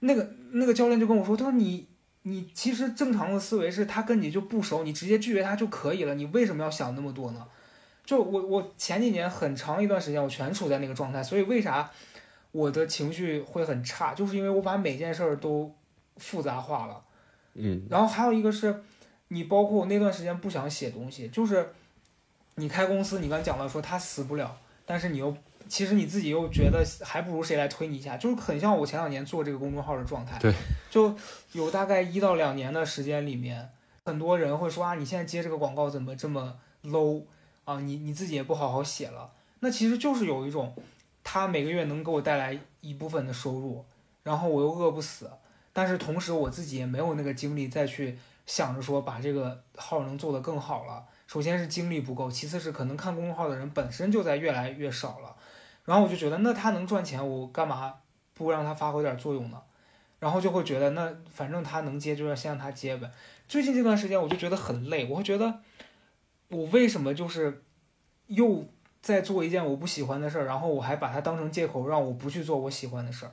[0.01, 1.89] 那个那个教练就跟我说，他说你
[2.23, 7.45] 你其实正常的思维是他跟你就不熟，你直接拒绝他就可以了，你为什么要想那么多呢？
[8.05, 11.91] 就我我前几年很长一段时间我全处在那个状态，所以为啥
[12.51, 15.75] 我的情绪会很差，就是因为我把每件事儿都
[16.17, 17.03] 复杂化了。
[17.55, 18.83] 嗯，然后还有一个是，
[19.29, 21.73] 你包括我那段时间不想写东西，就是。
[22.57, 25.35] 你开公司，你刚讲了说他死不了，但是你又
[25.69, 30.39] 其实你自己又觉得还不如谁来推你一下，就是很像我前两年做这个公众号的状态。
[30.39, 30.53] 对，
[30.91, 31.17] 就
[31.53, 33.71] 有大概一到两年的时间里面，
[34.05, 37.23] 很多人会说啊，你现在接这个广告怎么这么 low
[37.65, 37.81] 啊？
[37.81, 39.31] 你你自己也不好好写了。
[39.61, 40.75] 那其实就是有一种，
[41.23, 43.85] 他每个月能给我带来一部分的收入，
[44.23, 45.31] 然后我又饿不死，
[45.73, 51.05] 但是同时我自己也没有那个精力再去想着说把这个号能做得更好了。
[51.27, 55.35] 首先是精力不够，其次是可能看公众号的人本身就在越来越少了，
[55.85, 57.95] 然后我就觉得那他能赚钱，我干嘛
[58.35, 59.63] 不让他发挥点作用呢？
[60.19, 63.11] 然后就会觉得那反正他能接，就要先让他接呗。
[63.49, 65.61] 最近这段时间我就觉得很累，我会觉得
[66.53, 67.65] 我为什么就是
[68.27, 68.65] 又
[69.01, 73.33] 在做一件我不喜欢的事儿，然后我还把它当成借口让我不去做我喜欢的事儿。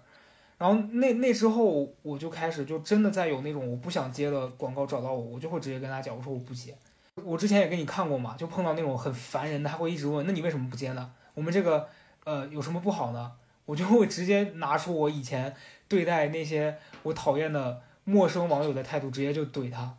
[0.57, 6.75] 然后那那之后我就开始就真的在有那种我不想接的广告找到我，我就会直接跟他讲，我说我不接。
[7.23, 11.11] 我之前也给你看过嘛，就碰到那种很烦人的，他会一直问，那你为什么不接呢？
[11.33, 11.87] 我们这个
[12.23, 13.33] 呃有什么不好呢？
[13.65, 15.53] 我就会直接拿出我以前
[15.87, 19.95] 对待那些我讨厌的陌生网友的态度，直接就怼他。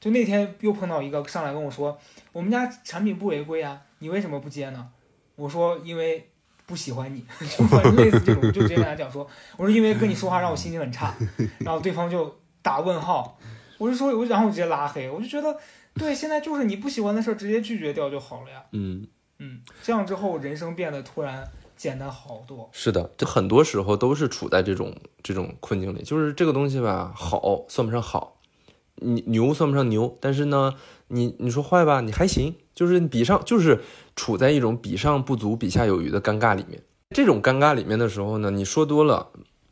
[0.00, 1.98] 就那天又碰到一个上来跟我说，
[2.32, 4.88] 我们家产品不违规啊，你为什么不接呢？
[5.34, 6.28] 我说因为
[6.66, 7.24] 不喜欢你，
[7.56, 11.14] 就类似这种，就直接跟他讲说，我说因为跟你说话让我心情很差，
[11.58, 13.38] 然后对方就打问号，
[13.78, 15.56] 我就说我然后我直接拉黑，我就觉得。
[15.98, 18.62] 对，现在就是你不喜欢的事儿，直接拒绝掉就好了呀。
[18.72, 21.42] 嗯嗯，这样之后人生变得突然
[21.74, 22.68] 简单好多。
[22.70, 28.35] 是的，就很多时候都是处在这种这种困境里，就是这个东西吧，好算不上好，
[28.96, 30.74] 你牛算不上牛，但是呢，
[31.08, 33.80] 你你说坏吧，你还行，就是比上就是
[34.14, 36.82] 处在一种比上不足、比下有余的尴尬里面。
[37.10, 39.28] 这种尴尬里面的时候呢，你说多了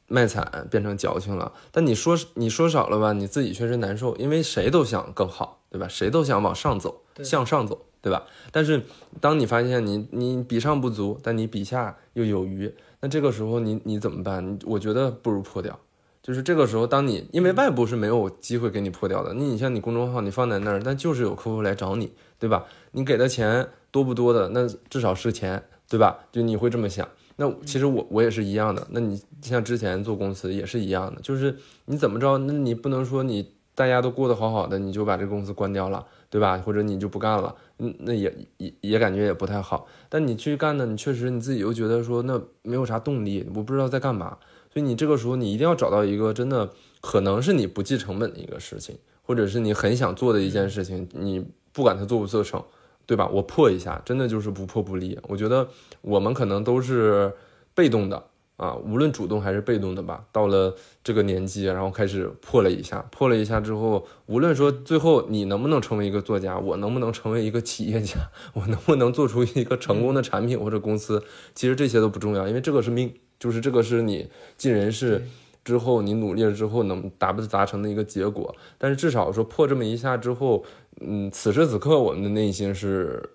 [0.06, 5.88] 卖惨变成矫情了，但你说你说少了吧，你自己确实难受，因为谁都想更好，对吧？
[5.88, 8.24] 谁都想往上走，向上走，对吧？
[8.52, 8.82] 但是
[9.20, 14.58] 当你发现你你比上不足，但你比下又有余，那这个时候你你怎么办？
[14.66, 15.78] 我觉得不如破掉。
[16.24, 22.64] 就是这个时候，当你因为外部是没有机会给你破掉的，那你像你公众号你放在那儿，但就是有客户来找你，对吧？
[22.92, 26.20] 你给的钱多不多的，那至少是钱，对吧？
[26.32, 27.06] 就你会这么想。
[27.36, 28.86] 那其实我我也是一样的。
[28.88, 36.56] 那你像之前做公司也是一样的，就是你怎么着，那你不能说你大家都过得好好的，你就把这个公司关掉了，对吧？
[36.56, 39.86] 或者你就不干了，嗯，那也也也感觉也不太好。
[40.08, 44.38] 但你去干呢，你确实你自己又觉得说那没有啥动力，我不知道在干嘛。
[44.74, 46.68] 所以你这个时候，你一定要找到一个真的
[47.00, 51.08] 可能是你不计成本的一个事情，或者是你很想做的一件事情。
[51.12, 52.60] 你不管它做不做成，
[53.06, 53.28] 对吧？
[53.28, 55.16] 我破一下，真的就是不破不立。
[55.28, 55.68] 我觉得
[56.00, 57.32] 我们可能都是
[57.72, 58.24] 被动的
[58.56, 60.24] 啊，无论主动还是被动的吧。
[60.30, 68.16] 到了这个年纪，然后开始破了一下，破了一下之后，无论说最后你能不能成为一个作家，我能不能成为一个企业家，
[68.54, 71.22] 我能不能做出一个成功的产品或者公司，
[71.54, 73.12] 其实这些都不重要，因为这个是命。
[73.36, 75.22] 就是这个是你尽人事
[75.64, 78.54] 之后，你努力了之后能达不达成的一个结果。
[78.78, 80.64] 但是至少说破这么一下之后，
[81.00, 83.28] 嗯，此时此刻我们的内心是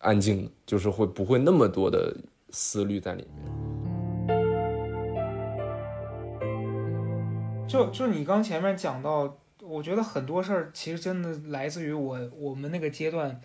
[0.00, 2.14] 安静的，就是会不会那么多的
[2.50, 3.79] 思虑在里面。
[7.70, 13.40] 就就你刚前面讲到，我觉得很多事儿其实真的来自于我我们那个阶段，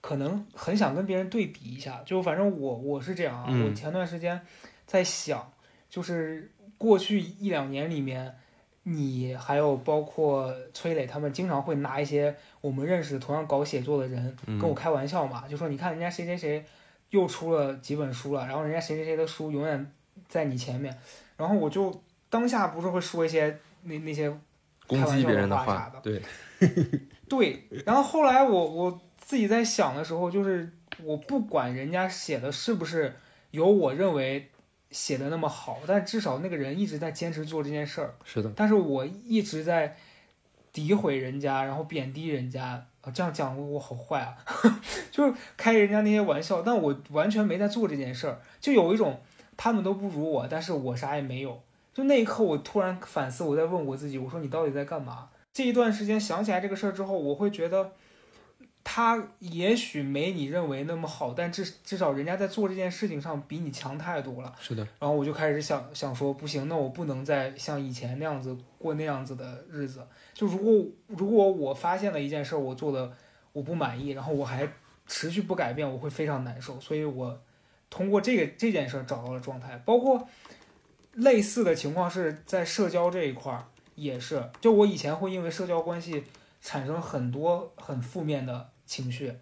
[0.00, 2.02] 可能很想跟别人对比一下。
[2.04, 4.40] 就反正我我是这样啊，我前段时间。
[4.86, 5.52] 在想，
[5.88, 8.34] 就是过去一两年里面，
[8.82, 16.64] 你还有包括崔磊他们，经常会拿一些我们认识同样搞写作的人跟我开玩笑嘛，就说你看人家谁谁谁
[17.10, 19.92] 又出了几本书了，然后人家谁谁谁的书永远
[20.26, 20.92] 在你前面，
[21.36, 24.34] 然后我就当下不是会说一些那那些
[24.86, 26.22] 攻击别人的话啥的，对
[27.28, 33.14] 对，然后后来我我自己在想的时候，就是我不管人家写的是不是
[33.50, 34.48] 有我认为。
[34.92, 38.12] 写的那么好，但至少那个人一直在坚持做这件事儿。
[38.24, 38.52] 是的。
[38.56, 39.96] 但是我一直在
[40.74, 44.36] 诋毁人家，然后贬低人家啊，这样讲我好坏啊，
[45.12, 46.62] 就是开人家那些玩笑。
[46.62, 49.20] 但我完全没在做这件事儿，就有一种
[49.56, 51.62] 他们都不如我，但是我啥也没有。
[52.00, 55.28] 就那一刻，我突然反思，我在问我自己，我说你到底在干嘛？
[55.52, 57.92] 这一段时间想起来这个事儿之后，我会觉得。
[58.82, 64.52] 他也许没你认为那么好，但至至少人家在做这件事情上比你强太多了。
[64.58, 64.82] 是的。
[64.98, 70.02] 然后我就开始想想说，不行，那我不能再像以前那样子过那样子的日子。
[70.32, 73.12] 就如果如果我发现了一件事，我做的
[73.52, 74.66] 我不满意，然后我还
[75.06, 76.80] 持续不改变，我会非常难受。
[76.80, 77.38] 所以我
[77.90, 79.76] 通过这个这件事找到了状态。
[79.84, 80.26] 包括
[81.12, 86.24] 类似的情况是在社交这一块儿也是，就我以前会因为社交关系。
[86.62, 89.34] 产生很多很负面的情绪，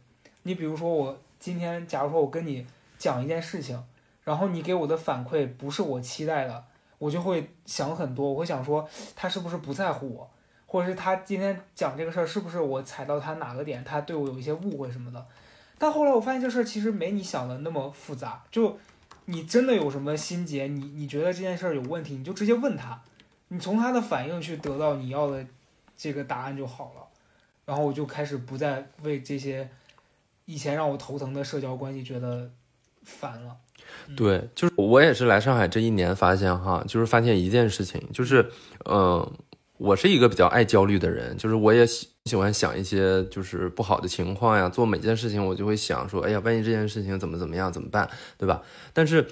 [0.44, 2.64] 你比如说我今天，假如说我跟你
[2.96, 3.84] 讲一件事情，
[4.22, 6.64] 然后你给我的反馈不是我期待的，
[6.98, 10.30] 我就会想很多，我会想说他是不是不在乎我，
[10.64, 15.26] 或者是他今天讲这个事儿是不是我踩到他哪个点，他对我有一些误会什么的。
[15.76, 18.78] 但后来我发现这事儿其实没你想的那么复杂，就
[19.30, 23.02] 你真的有什么心结，你你觉得这件事儿有问题，你就直接问他，
[23.48, 25.44] 你从他的反应去得到你要的
[25.94, 27.06] 这个答案就好了。
[27.66, 29.68] 然后我就开始不再为这些
[30.46, 32.50] 以前让我头疼的社交关系觉得
[33.02, 33.54] 烦了。
[34.16, 38.50] 对，就是我也是来上海这一年发现哈，就是发现一件事情，就是
[38.86, 39.30] 嗯，
[39.76, 48.60] 我是一个比较爱焦虑的人，就是我也喜喜欢想一些就是不好的情况呀，做每件事情我就会想说，哎呀，万一这件事情怎么怎么样怎么办，对吧？
[48.92, 49.26] 但是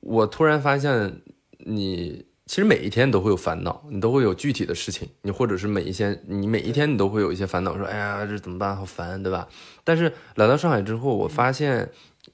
[0.00, 1.20] 我突然发现
[1.58, 2.24] 你。
[2.48, 9.48] 其实每一天都会有烦恼，你都会有具体的事情，你或者是每一天，你每一天你都会有一些烦恼，说哎呀这怎么办，好烦，对吧？
[9.82, 11.90] 但是来到上海之后，我发现，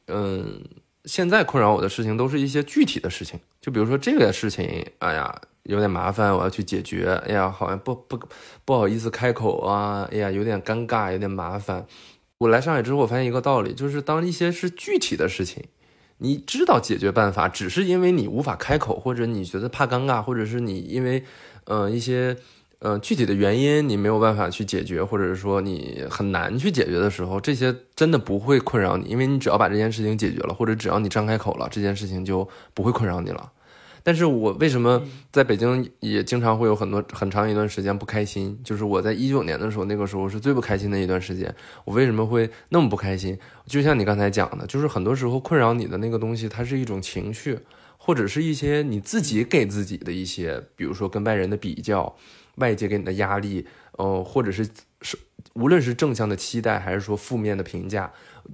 [0.08, 0.62] 嗯，
[1.04, 8.18] 现在困扰我的事情都是一些具体的事情，就比如说这个事情，哎呀有点麻烦，我要去解决，哎呀好像不不
[8.64, 11.86] 不好意思开口啊，哎呀有点尴尬，有点麻烦。
[12.38, 15.64] 我来上海之后，我发现一个道理，就是当一些是具体的事情。
[16.18, 21.24] 你知道解决办法，只是因为你无法开口，或者你觉得怕尴尬，或者是你因为，
[21.64, 22.36] 呃，一些，
[22.84, 33.52] 呃，具体的原因，你没有办法去解决，或者是说你很难去解决的时候，这些真的不会困扰你，因为你只要把这件事情解决了，或者只要你张开口了，这件事情就不会困扰你了。
[34.02, 38.58] 但是我为什么嗯在北京也经常会有很多很长一段时间不开心？
[38.64, 41.54] 就是我在一九年的时候，那个时候是最不开心的一段时间。
[41.84, 43.38] 我为什么会那么不开心？
[43.64, 47.60] 就像你刚才讲的，就是很多时候困扰你的那个东西，它是一种情绪，
[47.96, 52.16] 或者是一些你自己给自己的一些，比如说跟外人的比较，
[52.56, 54.68] 外界给你的压力，呃，或者是
[55.00, 55.18] 是
[55.54, 58.12] 无论是正向的期待，还是说负面的评价，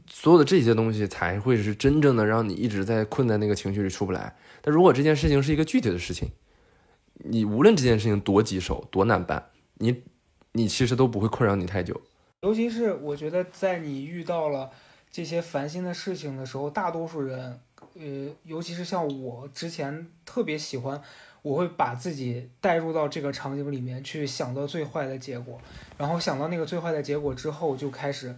[0.08, 4.36] 所有的这些东西才会是真正的让你一直在困在那个情绪里出不来。
[4.60, 6.30] 但如果这件事情是一个具体的事情，
[7.14, 10.02] 你无论这件事情多棘手、多难办，你
[10.52, 12.00] 你其实都不会困扰你太久。
[12.42, 14.70] 尤其是我觉得，在你遇到了
[15.10, 17.60] 这些烦心的事情的时候，大多数人，
[17.94, 21.02] 呃，尤其是像我之前特别喜欢，
[21.48, 25.58] 我会把自己带入到这个场景里面去，想到最坏的结果，
[25.96, 28.36] 然后想到那个最坏的结果之后，就开始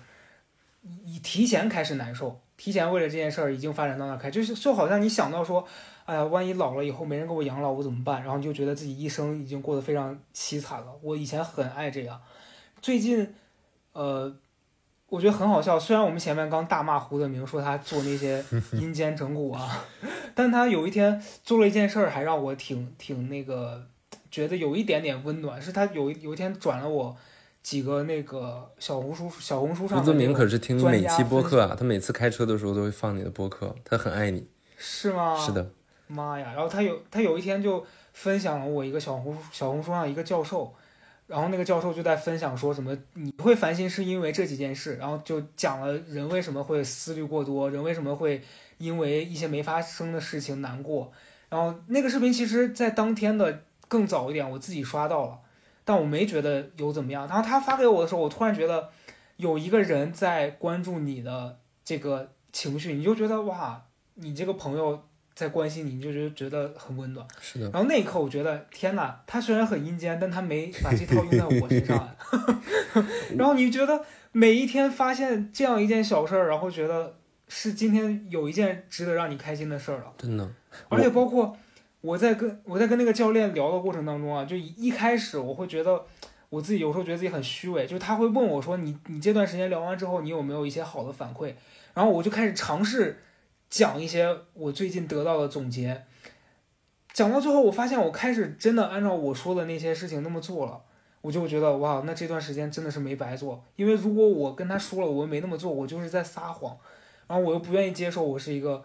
[1.05, 5.67] 以提前开始难受，提前为了这件事儿已经发展到那开，就是就好像你想到说，
[6.05, 8.23] 哎呀，万一老了以后没人给我养老，我怎么办？
[8.23, 10.93] 然后你就觉得自己一生已经过得非常凄惨了。
[11.03, 12.21] 我以前很爱这样，
[12.81, 13.35] 最近。
[13.93, 14.33] 呃，
[15.11, 15.79] 我觉得很好笑。
[15.79, 18.43] 虽然我们前面刚大骂胡德明，说他做那些
[18.73, 19.85] 阴间整蛊啊，
[20.35, 23.87] 但他有一天做了一件事儿，还让我挺挺那个，
[24.31, 25.61] 觉得有一点点温暖。
[25.61, 27.15] 是他有有一天转了我
[27.63, 34.47] 几个那个小红书小红书上胡泽明可是听你每期播客啊，他每次开车的时候都会放你的播客，他很爱你。
[34.79, 35.37] 是吗？
[35.37, 35.71] 是的，
[36.07, 36.53] 妈呀！
[36.55, 37.85] 然后他有他有一天就
[38.15, 40.73] 分享了我一个小红书小红书上一个教授，
[41.31, 48.43] 然后那个教授就在分享说什么你会烦心是因为这几件事，然后就讲了人为什么会思虑过多，人为什么会
[48.79, 51.13] 因为一些没发生的事情难过。
[51.49, 55.39] 然后那个视频其实在当天的更早一点，我自己刷到了，
[55.85, 57.29] 但我没觉得有怎么样。
[57.29, 58.91] 然后他发给我的时候，我突然觉得
[59.37, 65.05] 有一个人在关注你的这个情绪，你就觉得哇，你这个朋友
[65.35, 67.27] 在关心你，你就觉得觉得很温暖。
[67.41, 72.17] 是的，然后那一刻，我觉得天哪，他虽然很阴间，但他没把这套用在我身上啊。
[73.39, 77.17] 然后你觉得每一天发现这样一件小事儿，然后觉得
[77.49, 80.13] 是今天有一件值得让你开心的事儿了。
[80.19, 80.49] 真的。
[80.89, 81.57] 而且包括
[82.01, 86.05] 我在跟我在跟那个教练聊的过程当中啊，就一一开始我会觉得
[86.49, 91.55] 我自己有时候觉得自己很虚伪，就是他会问我说你你这段时间聊完之后，你有没有一些好的反馈？
[91.95, 93.21] 然后我就开始尝试
[93.71, 96.05] 讲一些我最近得到的总结。
[97.13, 100.81] 讲到最后，我发现我开始真的按照我说的那些事情那么做了，
[101.21, 103.65] 我就觉得哇，那这段时间真的是没白做。
[103.77, 106.77] 因为如果我跟他说了我没那么做，我就是在撒谎，
[107.27, 108.85] 然后我又不愿意接受我是一个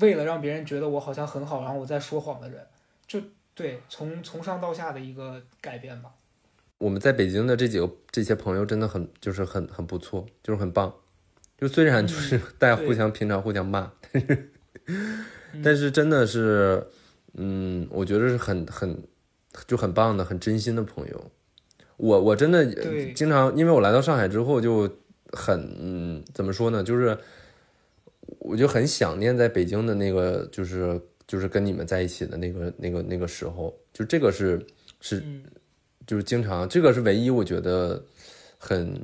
[0.00, 2.66] 为了让别人觉得我好像很好，然后我在说谎的人，
[3.06, 3.20] 就
[3.54, 6.10] 对，从从上到下的一个改变吧。
[6.78, 10.92] 我们在北京的这几个这些朋友真的很就是很很不错，就是很棒。
[11.56, 13.90] 就虽然就是大家互相平常互相骂，
[15.62, 16.86] 但是真的是，
[17.34, 19.02] 嗯，我觉得是很很
[19.66, 21.30] 就很棒的、很真心的朋友。
[21.96, 22.64] 我我真的
[23.12, 24.88] 经常，因为我来到上海之后就
[25.32, 27.16] 很嗯，怎么说呢，就是
[28.38, 34.64] 我就很想念在北京的那个，就是就是跟你们在一起的那个那个那个时候，就这个是
[35.00, 35.44] 是嗯。
[36.06, 38.04] 就是经常，这个是唯一我觉得
[38.58, 39.00] 很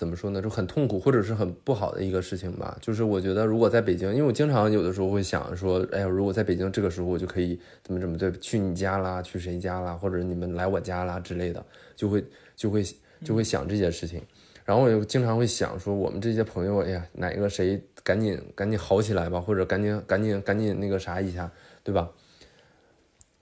[0.00, 2.74] 怎么说呢，就很痛苦或者是很不好的一个事情吧。
[2.80, 11.62] 就是我觉得如果在北京，因为我经常有的时候会想说，哎呀，如果在北京这个时候，我就可以怎么怎么对，去你家啦，去谁家啦，或者你们来我家啦之类的，
[11.94, 12.24] 就会
[12.56, 12.82] 就会
[13.22, 14.22] 就会想这些事情。
[14.64, 21.52] 然后我又经常会想说，我们这些朋友，哎呀，哪个谁赶紧赶紧好起来吧，或者赶紧赶紧赶紧那个啥一下，
[21.84, 22.08] 对吧？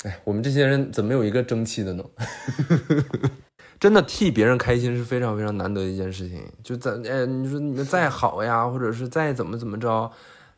[0.03, 2.05] 哎，我们这些人怎么有一个争气的呢？
[3.81, 6.43] 真的替别人开心是非常非常难得的一件事情。
[6.65, 10.11] 就咱哎，你说你们再好呀， 或者是再怎么怎么着，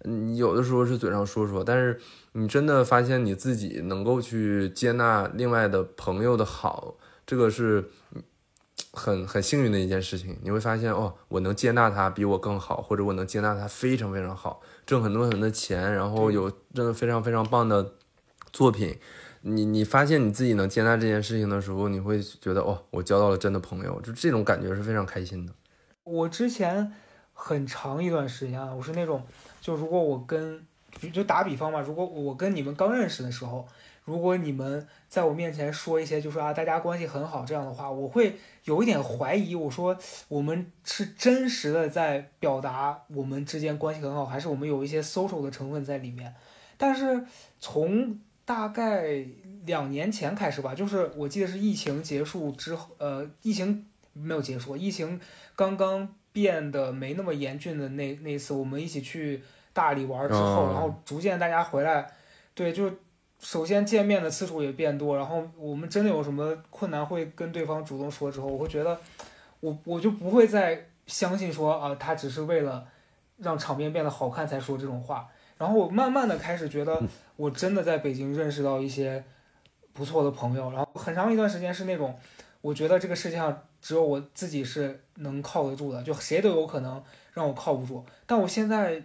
[0.04, 2.00] 你有的时候是嘴上说说，但是
[2.32, 6.94] 你真的发现你自己能够去接纳另外的朋友的好，
[7.26, 7.90] 这个是
[8.92, 10.38] 很很幸运的一件事情。
[10.42, 17.92] 你会发现哦，我能接纳他比我更好，或者我能接纳他非常非常好，挣很多很多的钱，然后有真的非常非常棒的
[18.50, 18.98] 作品。
[19.42, 25.52] 你你发现你自己能接纳这件事情的时候，你会觉得哦，我交到了真的朋友，就这种感觉是非常开心的。
[26.04, 26.92] 我之前
[27.32, 29.22] 很长一段时间啊，我是那种，
[29.60, 30.64] 就如果我跟，
[31.12, 33.66] 就打比方嘛，如果我跟你们刚认识的时候，
[34.04, 39.96] 如果你们在我面前说一些就说啊大家关系很好这样的话，我会有一点怀疑，我说
[40.28, 46.34] 我们是真实的在表达我们之间关系很好，还是我们有一些 social 的成分在里面？
[46.76, 47.24] 但是
[47.58, 48.18] 从
[48.50, 49.24] 大概
[49.64, 55.20] 两年前开始吧，就是我记得是疫情结束之后，呃，疫情没有结束，疫情
[55.54, 59.40] 刚刚变得没那么严峻的那那一次，我们一起去
[59.72, 62.12] 大理玩之后，哦然后逐渐大家回来，
[62.52, 62.90] 对，就
[63.38, 68.98] 首先见面的次数也变多，然后我们真的有什么困难会跟对方主动说之后，我会觉得
[69.60, 72.84] 我我就不会再相信说啊，他只是为了
[73.36, 75.28] 让场面变得好看才说这种话。
[75.60, 76.98] 然后我慢慢的开始觉得，
[77.36, 79.22] 我真的在北京认识到一些
[79.92, 82.18] 不错的朋友，然后很长一段时间是那种，
[82.62, 87.04] 我觉得这个世界上只有我自己是能靠得住的，就谁都有可能
[87.34, 88.02] 让我靠不住。
[88.24, 89.02] 但我现在，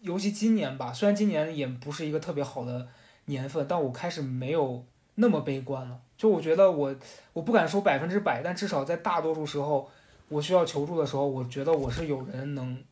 [0.00, 2.86] 尤其今年吧，虽然今年也不是一个特别好的
[3.24, 4.84] 年份，但我开始没有
[5.14, 5.98] 那么悲观了。
[6.18, 6.94] 就我觉得我，
[7.32, 9.88] 我不敢说百分之百，但至少在大多数时候，
[10.28, 12.84] 我需要求助的时候，我觉得我是有人能。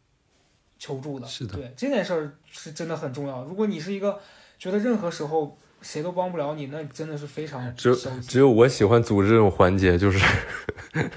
[0.79, 3.43] 求助的，是的，对这件事儿是真的很重要。
[3.45, 4.19] 如果你是一个
[4.59, 7.95] 觉得任何时候谁都帮不了你，那真的是非常只有
[8.27, 10.19] 只有我喜欢组织这种环节，就是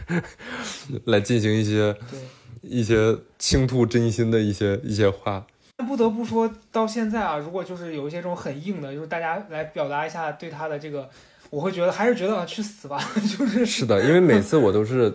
[1.06, 2.20] 来进行一些对
[2.62, 5.46] 一些倾吐真心的一些一些话。
[5.76, 11.10] 但不得不说到现在啊，如果就是有一些这种很硬的，就是大家来表达一下对他的这个，
[11.50, 13.00] 我会觉得还是觉得去死吧，
[13.38, 15.14] 就是是的，因为每次我都是。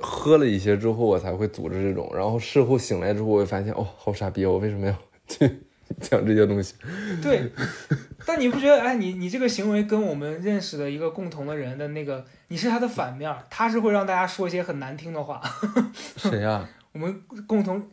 [0.00, 2.10] 喝了一些之后，我才会组织这种。
[2.14, 4.94] 然后事后醒来之后，我会发现，哦，好傻逼，我为什么要
[5.26, 5.60] 去
[6.00, 6.74] 讲这些东西？
[7.22, 7.50] 对，
[8.26, 15.40] 但你不觉得，哎，你你这个行为跟我们认识的一个共同的人的那个，你是他的反面，他是会让大家说一些很难听的话。
[16.16, 16.68] 谁呀？
[16.92, 17.88] 我们共同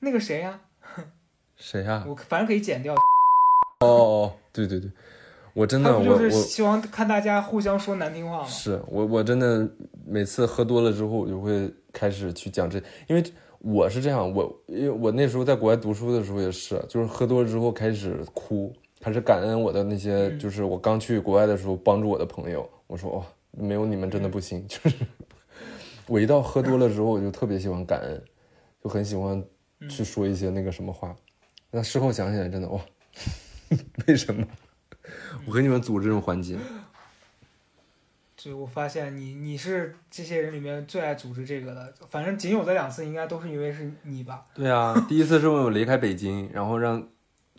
[0.00, 0.60] 那个谁呀？
[1.56, 2.04] 谁呀？
[2.06, 2.94] 我反正可以剪掉。
[3.80, 4.90] 哦哦，对对对。
[5.52, 8.44] 我真的，我就是希望看大家互相说难听话吗？
[8.46, 9.68] 是我，我真的
[10.06, 13.22] 每次喝多了之后，我就会开始去讲这，因为
[13.58, 24.96] 我是这样，我因为我那时候在国外读书的时候也是，就是喝多了之后开始哭，开始感恩我的那些，就是我刚去国外的时候帮助我的朋友，我说哇，没有你们真的不行，就是
[26.06, 28.22] 我一到喝多了之后，我就特别喜欢感恩，
[28.82, 29.42] 就很喜欢
[29.88, 31.14] 去说一些那个什么话，
[31.70, 32.80] 那事后想起来真的哇，
[34.06, 34.46] 为什么？
[35.46, 36.56] 我给你们组织这种环节，
[38.36, 44.46] 就我发现你你是这些人里面最爱组织这个的，反正仅有的两次应该都是因为是你吧？
[44.54, 47.06] 对啊，第一次是我离开北京，然后让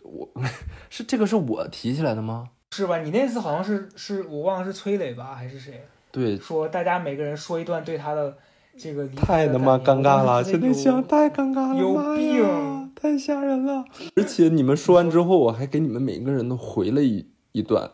[0.02, 0.28] 我
[0.90, 2.48] 是这个是我提起来的吗？
[2.72, 2.98] 是吧？
[2.98, 5.86] 你那次好像是是我忘了是崔磊吧还是谁？
[6.10, 8.36] 对，说大家每个人说一段对他的
[8.76, 13.84] 这个太他妈尴尬了，现在想太尴尬了，有病，太吓人了。
[14.16, 17.31] 而且你们说完之后，我还给你们每个人都回了一。
[17.52, 17.90] 一段，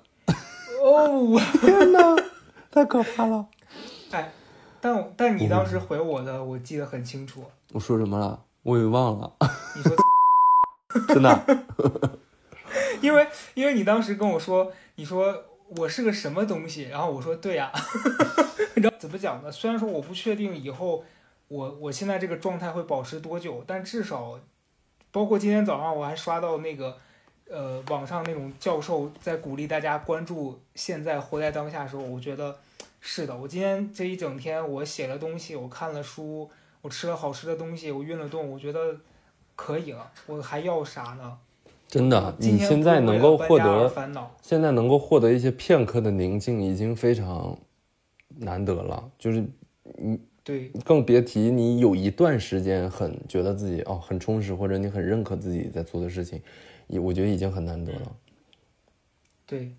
[0.81, 2.17] 哦， 天哪，
[2.71, 3.49] 太可怕了！
[4.13, 4.33] 哎，
[4.81, 7.45] 但但你当时回我的，我记得很清楚。
[7.73, 8.45] 我说什么了？
[8.63, 9.33] 我也忘了。
[9.77, 9.97] 你说
[11.13, 11.45] 真的？
[13.03, 15.45] 因为因为你当时跟我说，你说
[15.77, 17.73] 我是个什么东西，然后我说对呀。
[18.77, 19.51] 你知道怎么讲呢？
[19.51, 21.05] 虽然说我不确定以后
[21.49, 24.39] 我我现在这个状态会保持多久，但至少，
[25.11, 26.99] 包括今天早上我还刷到那个。
[27.51, 32.57] 呃，网上那种教授在鼓励大家关注现在，活在当下的时候，我觉得
[33.01, 33.37] 是的。
[33.37, 36.51] 我今天这一整天，我写了东西，我看了书，
[36.83, 38.97] 我吃了好吃的东西，我运了动，我觉得
[39.57, 40.11] 可以了。
[40.27, 41.39] 我还要啥呢？
[41.89, 43.91] 真的，你现在能够获得，
[44.43, 47.59] 现在能够获得一些片刻的宁静，已经非常
[48.37, 49.11] 难得了。
[49.19, 49.43] 就是
[49.97, 56.43] 你对，更别提你有一段时间很觉得自己哦很充实，或者你很认可自己在做的事情。
[56.89, 58.16] 也我觉得已经很难得了，
[59.47, 59.76] 对，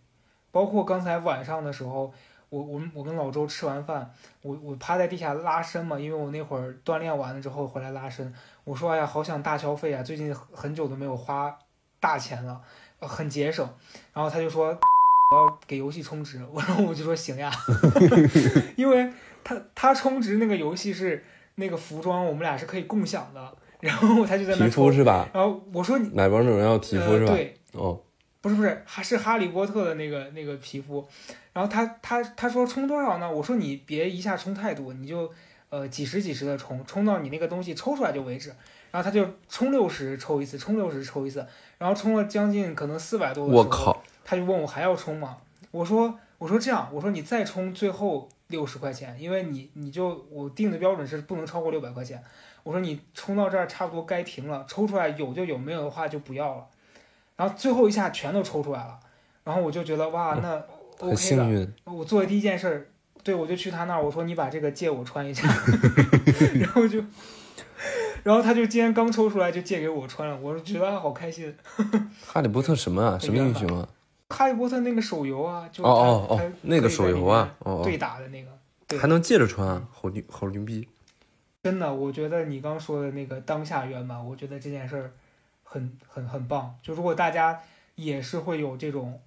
[0.52, 2.14] 包括刚才晚上的时候，
[2.50, 8.34] 我我我跟老周吃完饭，我我趴在地下拉伸嘛，因为我那会儿锻炼完了之后回来拉伸，
[8.64, 11.58] 我说哎呀，好想大消费啊，最近很久都没有花
[12.00, 12.62] 大钱了，
[13.00, 13.68] 很节省，
[14.14, 17.52] 然后他就说我要给游戏充值， 我说我就说行呀，
[18.78, 19.12] 因为
[19.44, 23.58] 他他充值那个游戏是那个服装，我们俩是可以共享的。
[23.80, 25.30] 然后他就在那皮肤是吧？
[25.34, 27.34] 然后我说你买王者荣耀皮肤是吧？
[27.34, 28.00] 对，哦，
[28.42, 31.08] 不是不是，还是哈利波特的那个那个皮肤。
[31.54, 33.32] 然后他他他说充多少呢？
[33.32, 35.32] 我说你别一下充太多，你就
[35.70, 38.54] 呃几十几十的充，充到你那个东西抽出来就为止。
[38.92, 41.46] 然后他就充六十抽一次，充六十抽一次，
[41.78, 45.38] 然后充了将近可能四百多的时候，他就问我还要充吗？
[45.70, 52.24] 我说我说这样，我说你再充最后六十块钱，因为你你就我定的标准是不能超过六百块钱。
[52.64, 56.68] 我说你冲到这儿差不多该停了，抽出来有就有，没有的话就不要了。
[57.36, 59.00] 然后最后一下全都抽出来了，
[59.46, 60.62] 然后我就觉得哇，那
[61.00, 61.72] OK 的。
[61.86, 62.92] 我做的第一件事，
[63.24, 65.48] 对我就去他那儿，我说你把这个借我穿一下，
[66.60, 67.02] 然后就，
[68.24, 71.56] 然后他就今天刚抽出来就借给我穿了，我就觉得好开心。
[72.28, 73.18] 哈利波特什么啊？
[73.18, 73.88] 什么英雄啊？
[74.28, 80.86] 哈利波特那个手游啊，就哦哦哦，那个手游啊，对打的那个，还能借着穿啊，好牛好牛逼。
[81.62, 85.12] 真的，我觉得你刚说的那个当下圆满，我觉得这件事儿
[85.64, 86.78] 很很很棒。
[86.82, 87.62] 就如果大家
[87.96, 89.22] 也是会有这种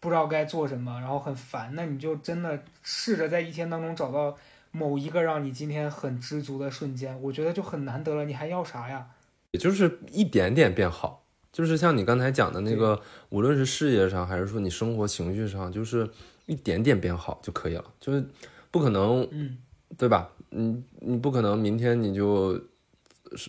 [0.00, 4.36] 不不知道该做什么，然后很烦，那你就真的试着在一天当中找到
[4.70, 9.08] 某一个让你今天很知足的瞬间，我觉得就很难得了，你还要啥呀？
[9.50, 16.08] 也就是一点点变好，就是像你刚才讲的那个，无论是事业上还是说你生活情绪上，就是
[16.46, 18.24] 一点点变好就可以了，就是
[18.70, 19.58] 不可能，嗯，
[19.98, 20.30] 对吧？
[20.56, 22.58] 你你不可能明天你就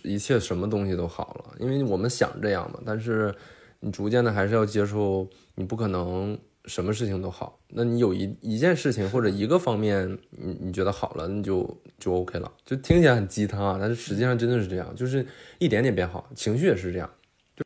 [0.04, 3.34] 一切什么东西都好了，因为我们想这样嘛，但是
[3.80, 7.58] 你逐渐的还是要接受，你不可能什么事情都好。
[7.70, 15.26] 那你有一一件事情或者一个方面，你你觉得好了，你就就 OK 了，就听起来很鸡汤啊，但是实际上真的是这样，就是
[15.58, 17.08] 一点点变好，情绪也是这样。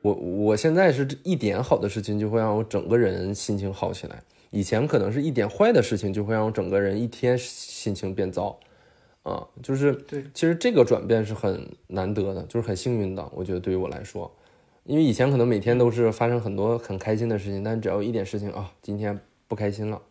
[0.03, 8.59] 我我现在是一点好的事情就会让我整个人心情好起来，以前可能是一点坏的事情就会让我整个人一天心情变糟。
[9.23, 13.29] 啊，就是对，其实这个转变是很难得的，就是很幸运的。
[13.33, 14.31] 我觉得对于我来说，
[14.85, 20.03] 因为以前可能每天都是发生很多很开心的事情，但只要一点事情啊，今天不开心了，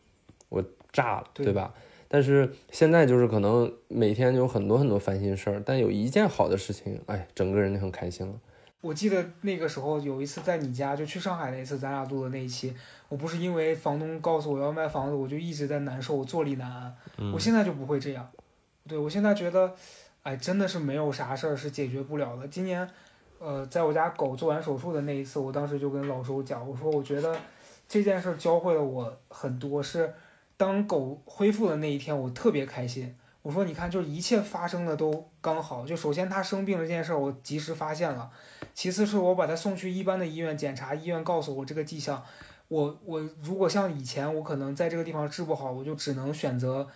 [0.48, 1.74] 我炸了，对吧？
[2.08, 8.34] 但是现在就是可能每天有很多很多烦心事儿，但有一件好的事情，哎，整个人就很开心了。
[8.82, 12.74] 我记得那个时候有一次在你家，就去上海那次，咱俩录的那一期，
[13.10, 17.32] 我不是因为房东告诉我要卖房子，我就一直在难受，我坐立难安。
[17.32, 18.28] 我现在就不会这样。
[18.88, 19.74] 对我现在觉得，
[20.24, 22.48] 哎，真的是没有啥事儿是解决不了的。
[22.48, 22.90] 今年，
[23.40, 27.36] 呃，在我家狗做完手术的那一次，我当时就跟老周讲，我说我觉得
[27.88, 29.82] 这件事儿教会了我很多。
[29.82, 30.14] 是
[30.58, 33.16] 当狗恢复的那一天，我特别开心。
[33.42, 35.86] 我说你看，就是一切发生的都刚好。
[35.86, 38.30] 就首先它生病了这件事儿，我及时发现了；
[38.74, 42.24] 其次是我把它送去一般的医院检查，医院告诉我这个迹象。
[42.68, 46.88] 我我如果像以前，我可能在这个地方治不好，我就只能选择。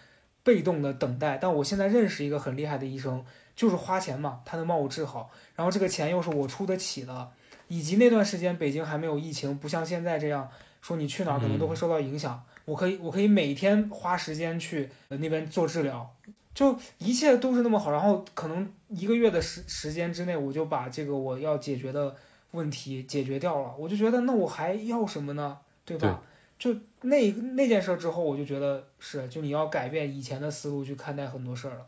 [0.45, 3.25] 被动的等待，但我现在认识一个很厉害的医生，
[3.55, 7.31] 就是花钱嘛，他能帮我治好，然后这个钱又是我出得起的，
[7.67, 10.47] 以及那段时间北京还没有疫情，不像现在这样
[10.81, 16.07] 说你去哪儿可能都会受到影响，我可以我可以每天花时间去那边做治疗，
[16.53, 22.15] 就一切都是那么好，然后可能一个月的时时间之内，我就把这个我要解决的
[22.51, 25.57] 问题解决掉了，我就觉得那我还要什么呢？
[25.83, 26.21] 对吧？
[26.57, 31.85] 就那那件事之后，我就觉得是，就你要改变以前的思路去看待很多事儿了，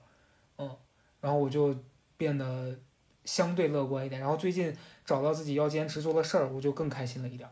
[0.57, 0.75] 嗯，
[1.21, 1.73] 然后我就
[2.17, 2.75] 变得
[3.23, 4.19] 相对乐观一点。
[4.19, 7.49] 然后最近找到自己要坚持做的事儿，我就更开心了一点。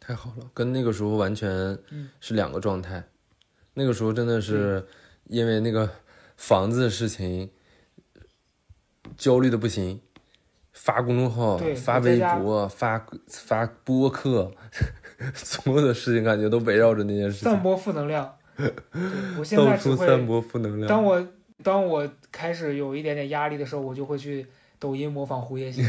[0.00, 1.78] 太好了，跟那个时候完全
[2.20, 3.02] 是两个状态。
[3.74, 4.86] 那个时候真的是
[5.24, 5.88] 因为那个
[6.36, 7.50] 房子的事情
[9.16, 10.00] 焦虑的不行，
[10.72, 14.52] 发公众号、发微博、发发播客。
[15.34, 18.36] 所有的事情感觉都围绕着那件事，散播负能量。
[19.38, 20.88] 我现在只会散播负能量。
[20.88, 21.26] 当我
[21.62, 24.46] 当我开始有一点点压力的时候，我就会去
[24.78, 25.84] 抖音模仿胡彦鑫。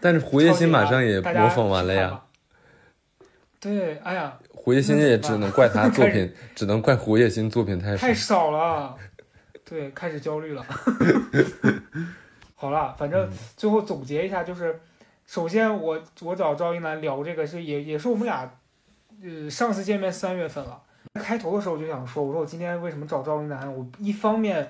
[0.00, 2.20] 但是胡彦鑫马上也模仿完了呀。
[3.60, 8.06] 对，哎呀，胡彦鑫也只能怪他作品，只能怪胡彦鑫作品太少。
[8.06, 8.96] 太少了。
[9.64, 10.66] 对，开始焦虑了。
[12.56, 14.80] 好了，反正最后总结一下就是。
[15.30, 18.52] 首先，我我找赵一楠聊这个是也也是我们俩，
[19.22, 20.82] 呃，上次见面三月份了。
[21.14, 23.72] 开头的时候就想说，我说我今天为什么找赵一楠？
[23.72, 24.68] 我一方面，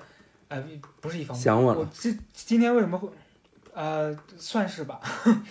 [0.48, 0.62] 哎，
[1.00, 1.80] 不是一方面，想我了。
[1.80, 3.08] 我今今天为什么会，
[3.72, 5.00] 呃，算是吧。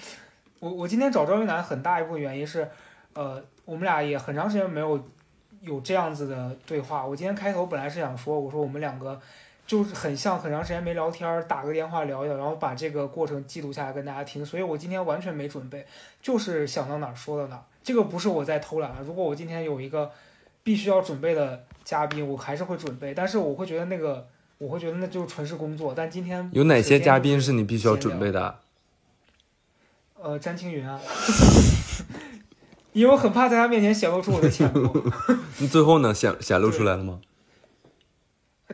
[0.62, 2.70] 我我今天找赵一楠很大一部分原因是，
[3.14, 5.04] 呃，我们俩也很长时间没有
[5.62, 7.04] 有这样子的对话。
[7.04, 9.20] 我今天开头本来是想说，我说我们两个。
[9.70, 14.44] 就是很像很长时间没聊天，打个电话聊一聊，然后把这个过程记录下来跟大家听。
[14.44, 15.86] 所以我今天完全没准备，
[16.24, 17.64] 就是想到哪儿说到哪儿。
[17.84, 18.98] 这个不是我在偷懒啊。
[19.06, 20.10] 如果我今天有一个
[20.64, 23.14] 必须要准备的嘉宾，我还是会准备。
[23.14, 25.94] 但是我会觉得那个，我会觉得那就是纯是工作。
[25.96, 28.58] 但今天有哪些嘉宾是你必须要准备的？
[30.20, 31.00] 呃，詹青云啊，
[32.94, 34.92] 因为我很怕在他面前显露出我的浅薄。
[35.62, 36.12] 你最后呢？
[36.12, 37.20] 显显露出来了吗？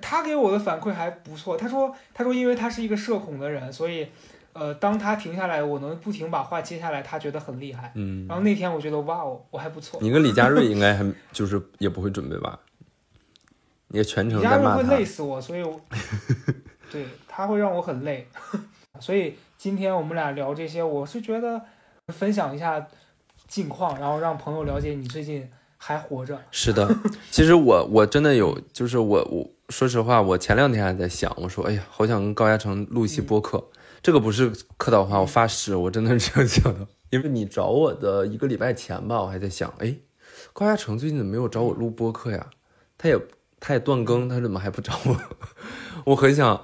[0.02, 4.08] 他给我的反馈还不错，他说，他说，因为他是一个社恐的人，所以，
[4.52, 7.92] 呃，当他停下来，我能不停把话接下来，他觉得很厉害。
[7.96, 8.28] 嗯。
[8.28, 10.00] 然后那天我觉得，哇哦，我还不错。
[10.02, 12.60] 你跟李佳瑞应该还就是也不会准备吧？
[13.88, 15.80] 你全程李佳瑞会累死我，所以我，
[16.92, 18.28] 对他会让我很累。
[19.00, 21.62] 所以今天我们俩聊这些，我是觉得
[22.10, 22.86] 分享一下
[23.48, 26.42] 近况，然后让朋友了解你最近还活着。
[26.52, 26.94] 是的，
[27.32, 29.55] 其实我我真的有，就是我我。
[29.70, 33.64] 说实话，我前两天还在想，我说，哎呀，好想跟高嘉诚录一期播客。
[34.02, 36.88] 这个不是客套话，我发誓，我真的是这样想的。
[37.10, 39.96] 因为你找我的一个礼拜前吧，我还在想，哎，
[40.54, 42.48] 高嘉诚最近怎么没有找我录播客呀？
[42.98, 43.20] 他也
[43.60, 45.20] 他也断更，他怎么还不找我？
[46.06, 46.64] 我很想，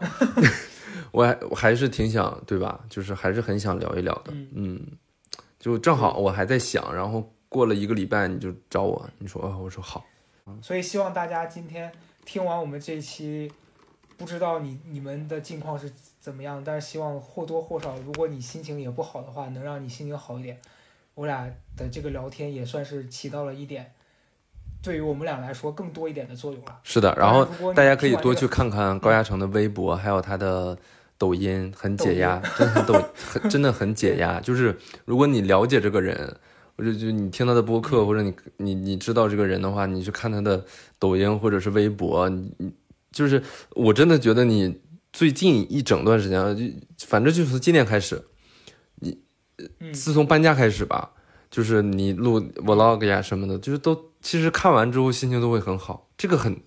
[1.11, 2.79] 我还我还是挺想，对吧？
[2.87, 4.31] 就是还是很想聊一聊的。
[4.53, 4.79] 嗯，
[5.59, 10.05] 就正好我还在想，然后过了一个礼拜你就找我，你说哦，我说好，
[10.61, 11.91] 所以希望大家今天
[12.25, 13.51] 听完我们这一期，
[14.17, 20.59] 不知道你你们的近况是怎么样，但是希望或多或少，如果你心情也不好的话，能让你心情好一点。
[21.13, 21.45] 我俩
[21.75, 23.91] 的这个聊天也算是起到了一点，
[24.81, 26.79] 对于我们俩来说更多一点的作用了。
[26.83, 30.77] 是的，然后大家可以多去看看高亚成的微博，还有他的
[31.17, 34.39] 抖音，很解压，真的很抖，很真的很解压。
[34.39, 36.37] 就是如果你了解这个人，
[36.77, 40.65] 或者就你听他的播客，或者你你你知道这个人的话，你去看他的
[40.97, 42.71] 抖音或者是微博，你你
[43.11, 43.41] 就是
[43.75, 44.79] 我真的觉得你
[45.11, 48.23] 最近一整段时间，就反正就是从今年开始，
[48.95, 49.17] 你，
[49.93, 51.11] 自从搬家开始吧，
[51.49, 56.61] 就是你录 vlog 呀什么的，就是都其实看完之后心情都会很好，这个很，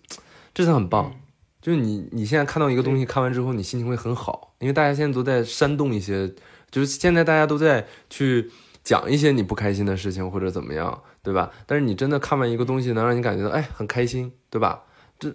[0.53, 1.11] 这的很棒。
[1.15, 1.21] 嗯。
[1.63, 6.31] 就是你你现在看到一个东西，看完之后你心情会很好，因为大家现在都在煽动一些，
[6.71, 8.51] 就是现在大家都在去
[8.85, 11.51] 讲一些你不开心的事情或者怎么样，对吧？
[11.66, 14.85] 但是你真的看完一个东西，能让你感觉到哎很开心，对吧？
[15.18, 15.35] 这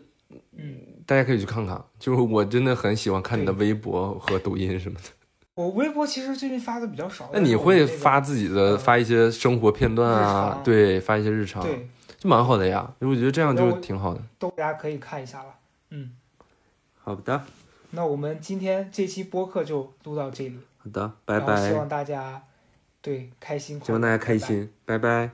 [0.56, 0.78] 嗯，
[1.08, 5.10] 大家可以去看看，就是我真的很喜欢看你的微博和抖音什么的。
[5.56, 7.30] 我微博其实最近发的比较少。
[7.34, 10.62] 那你会发自己的呃发一些生活片段啊？
[10.64, 12.94] 对，发一些日常，对，就蛮好的呀。
[13.00, 14.22] 我觉得这样就挺好的。
[14.38, 15.56] 都大家可以看一下了。
[15.90, 16.12] 嗯，
[17.02, 17.44] 好的，
[17.92, 22.42] 那我们今天这期播客就录到这里，好的，拜然后希，望大家
[23.10, 25.32] 对开心，希望大家开心，拜拜。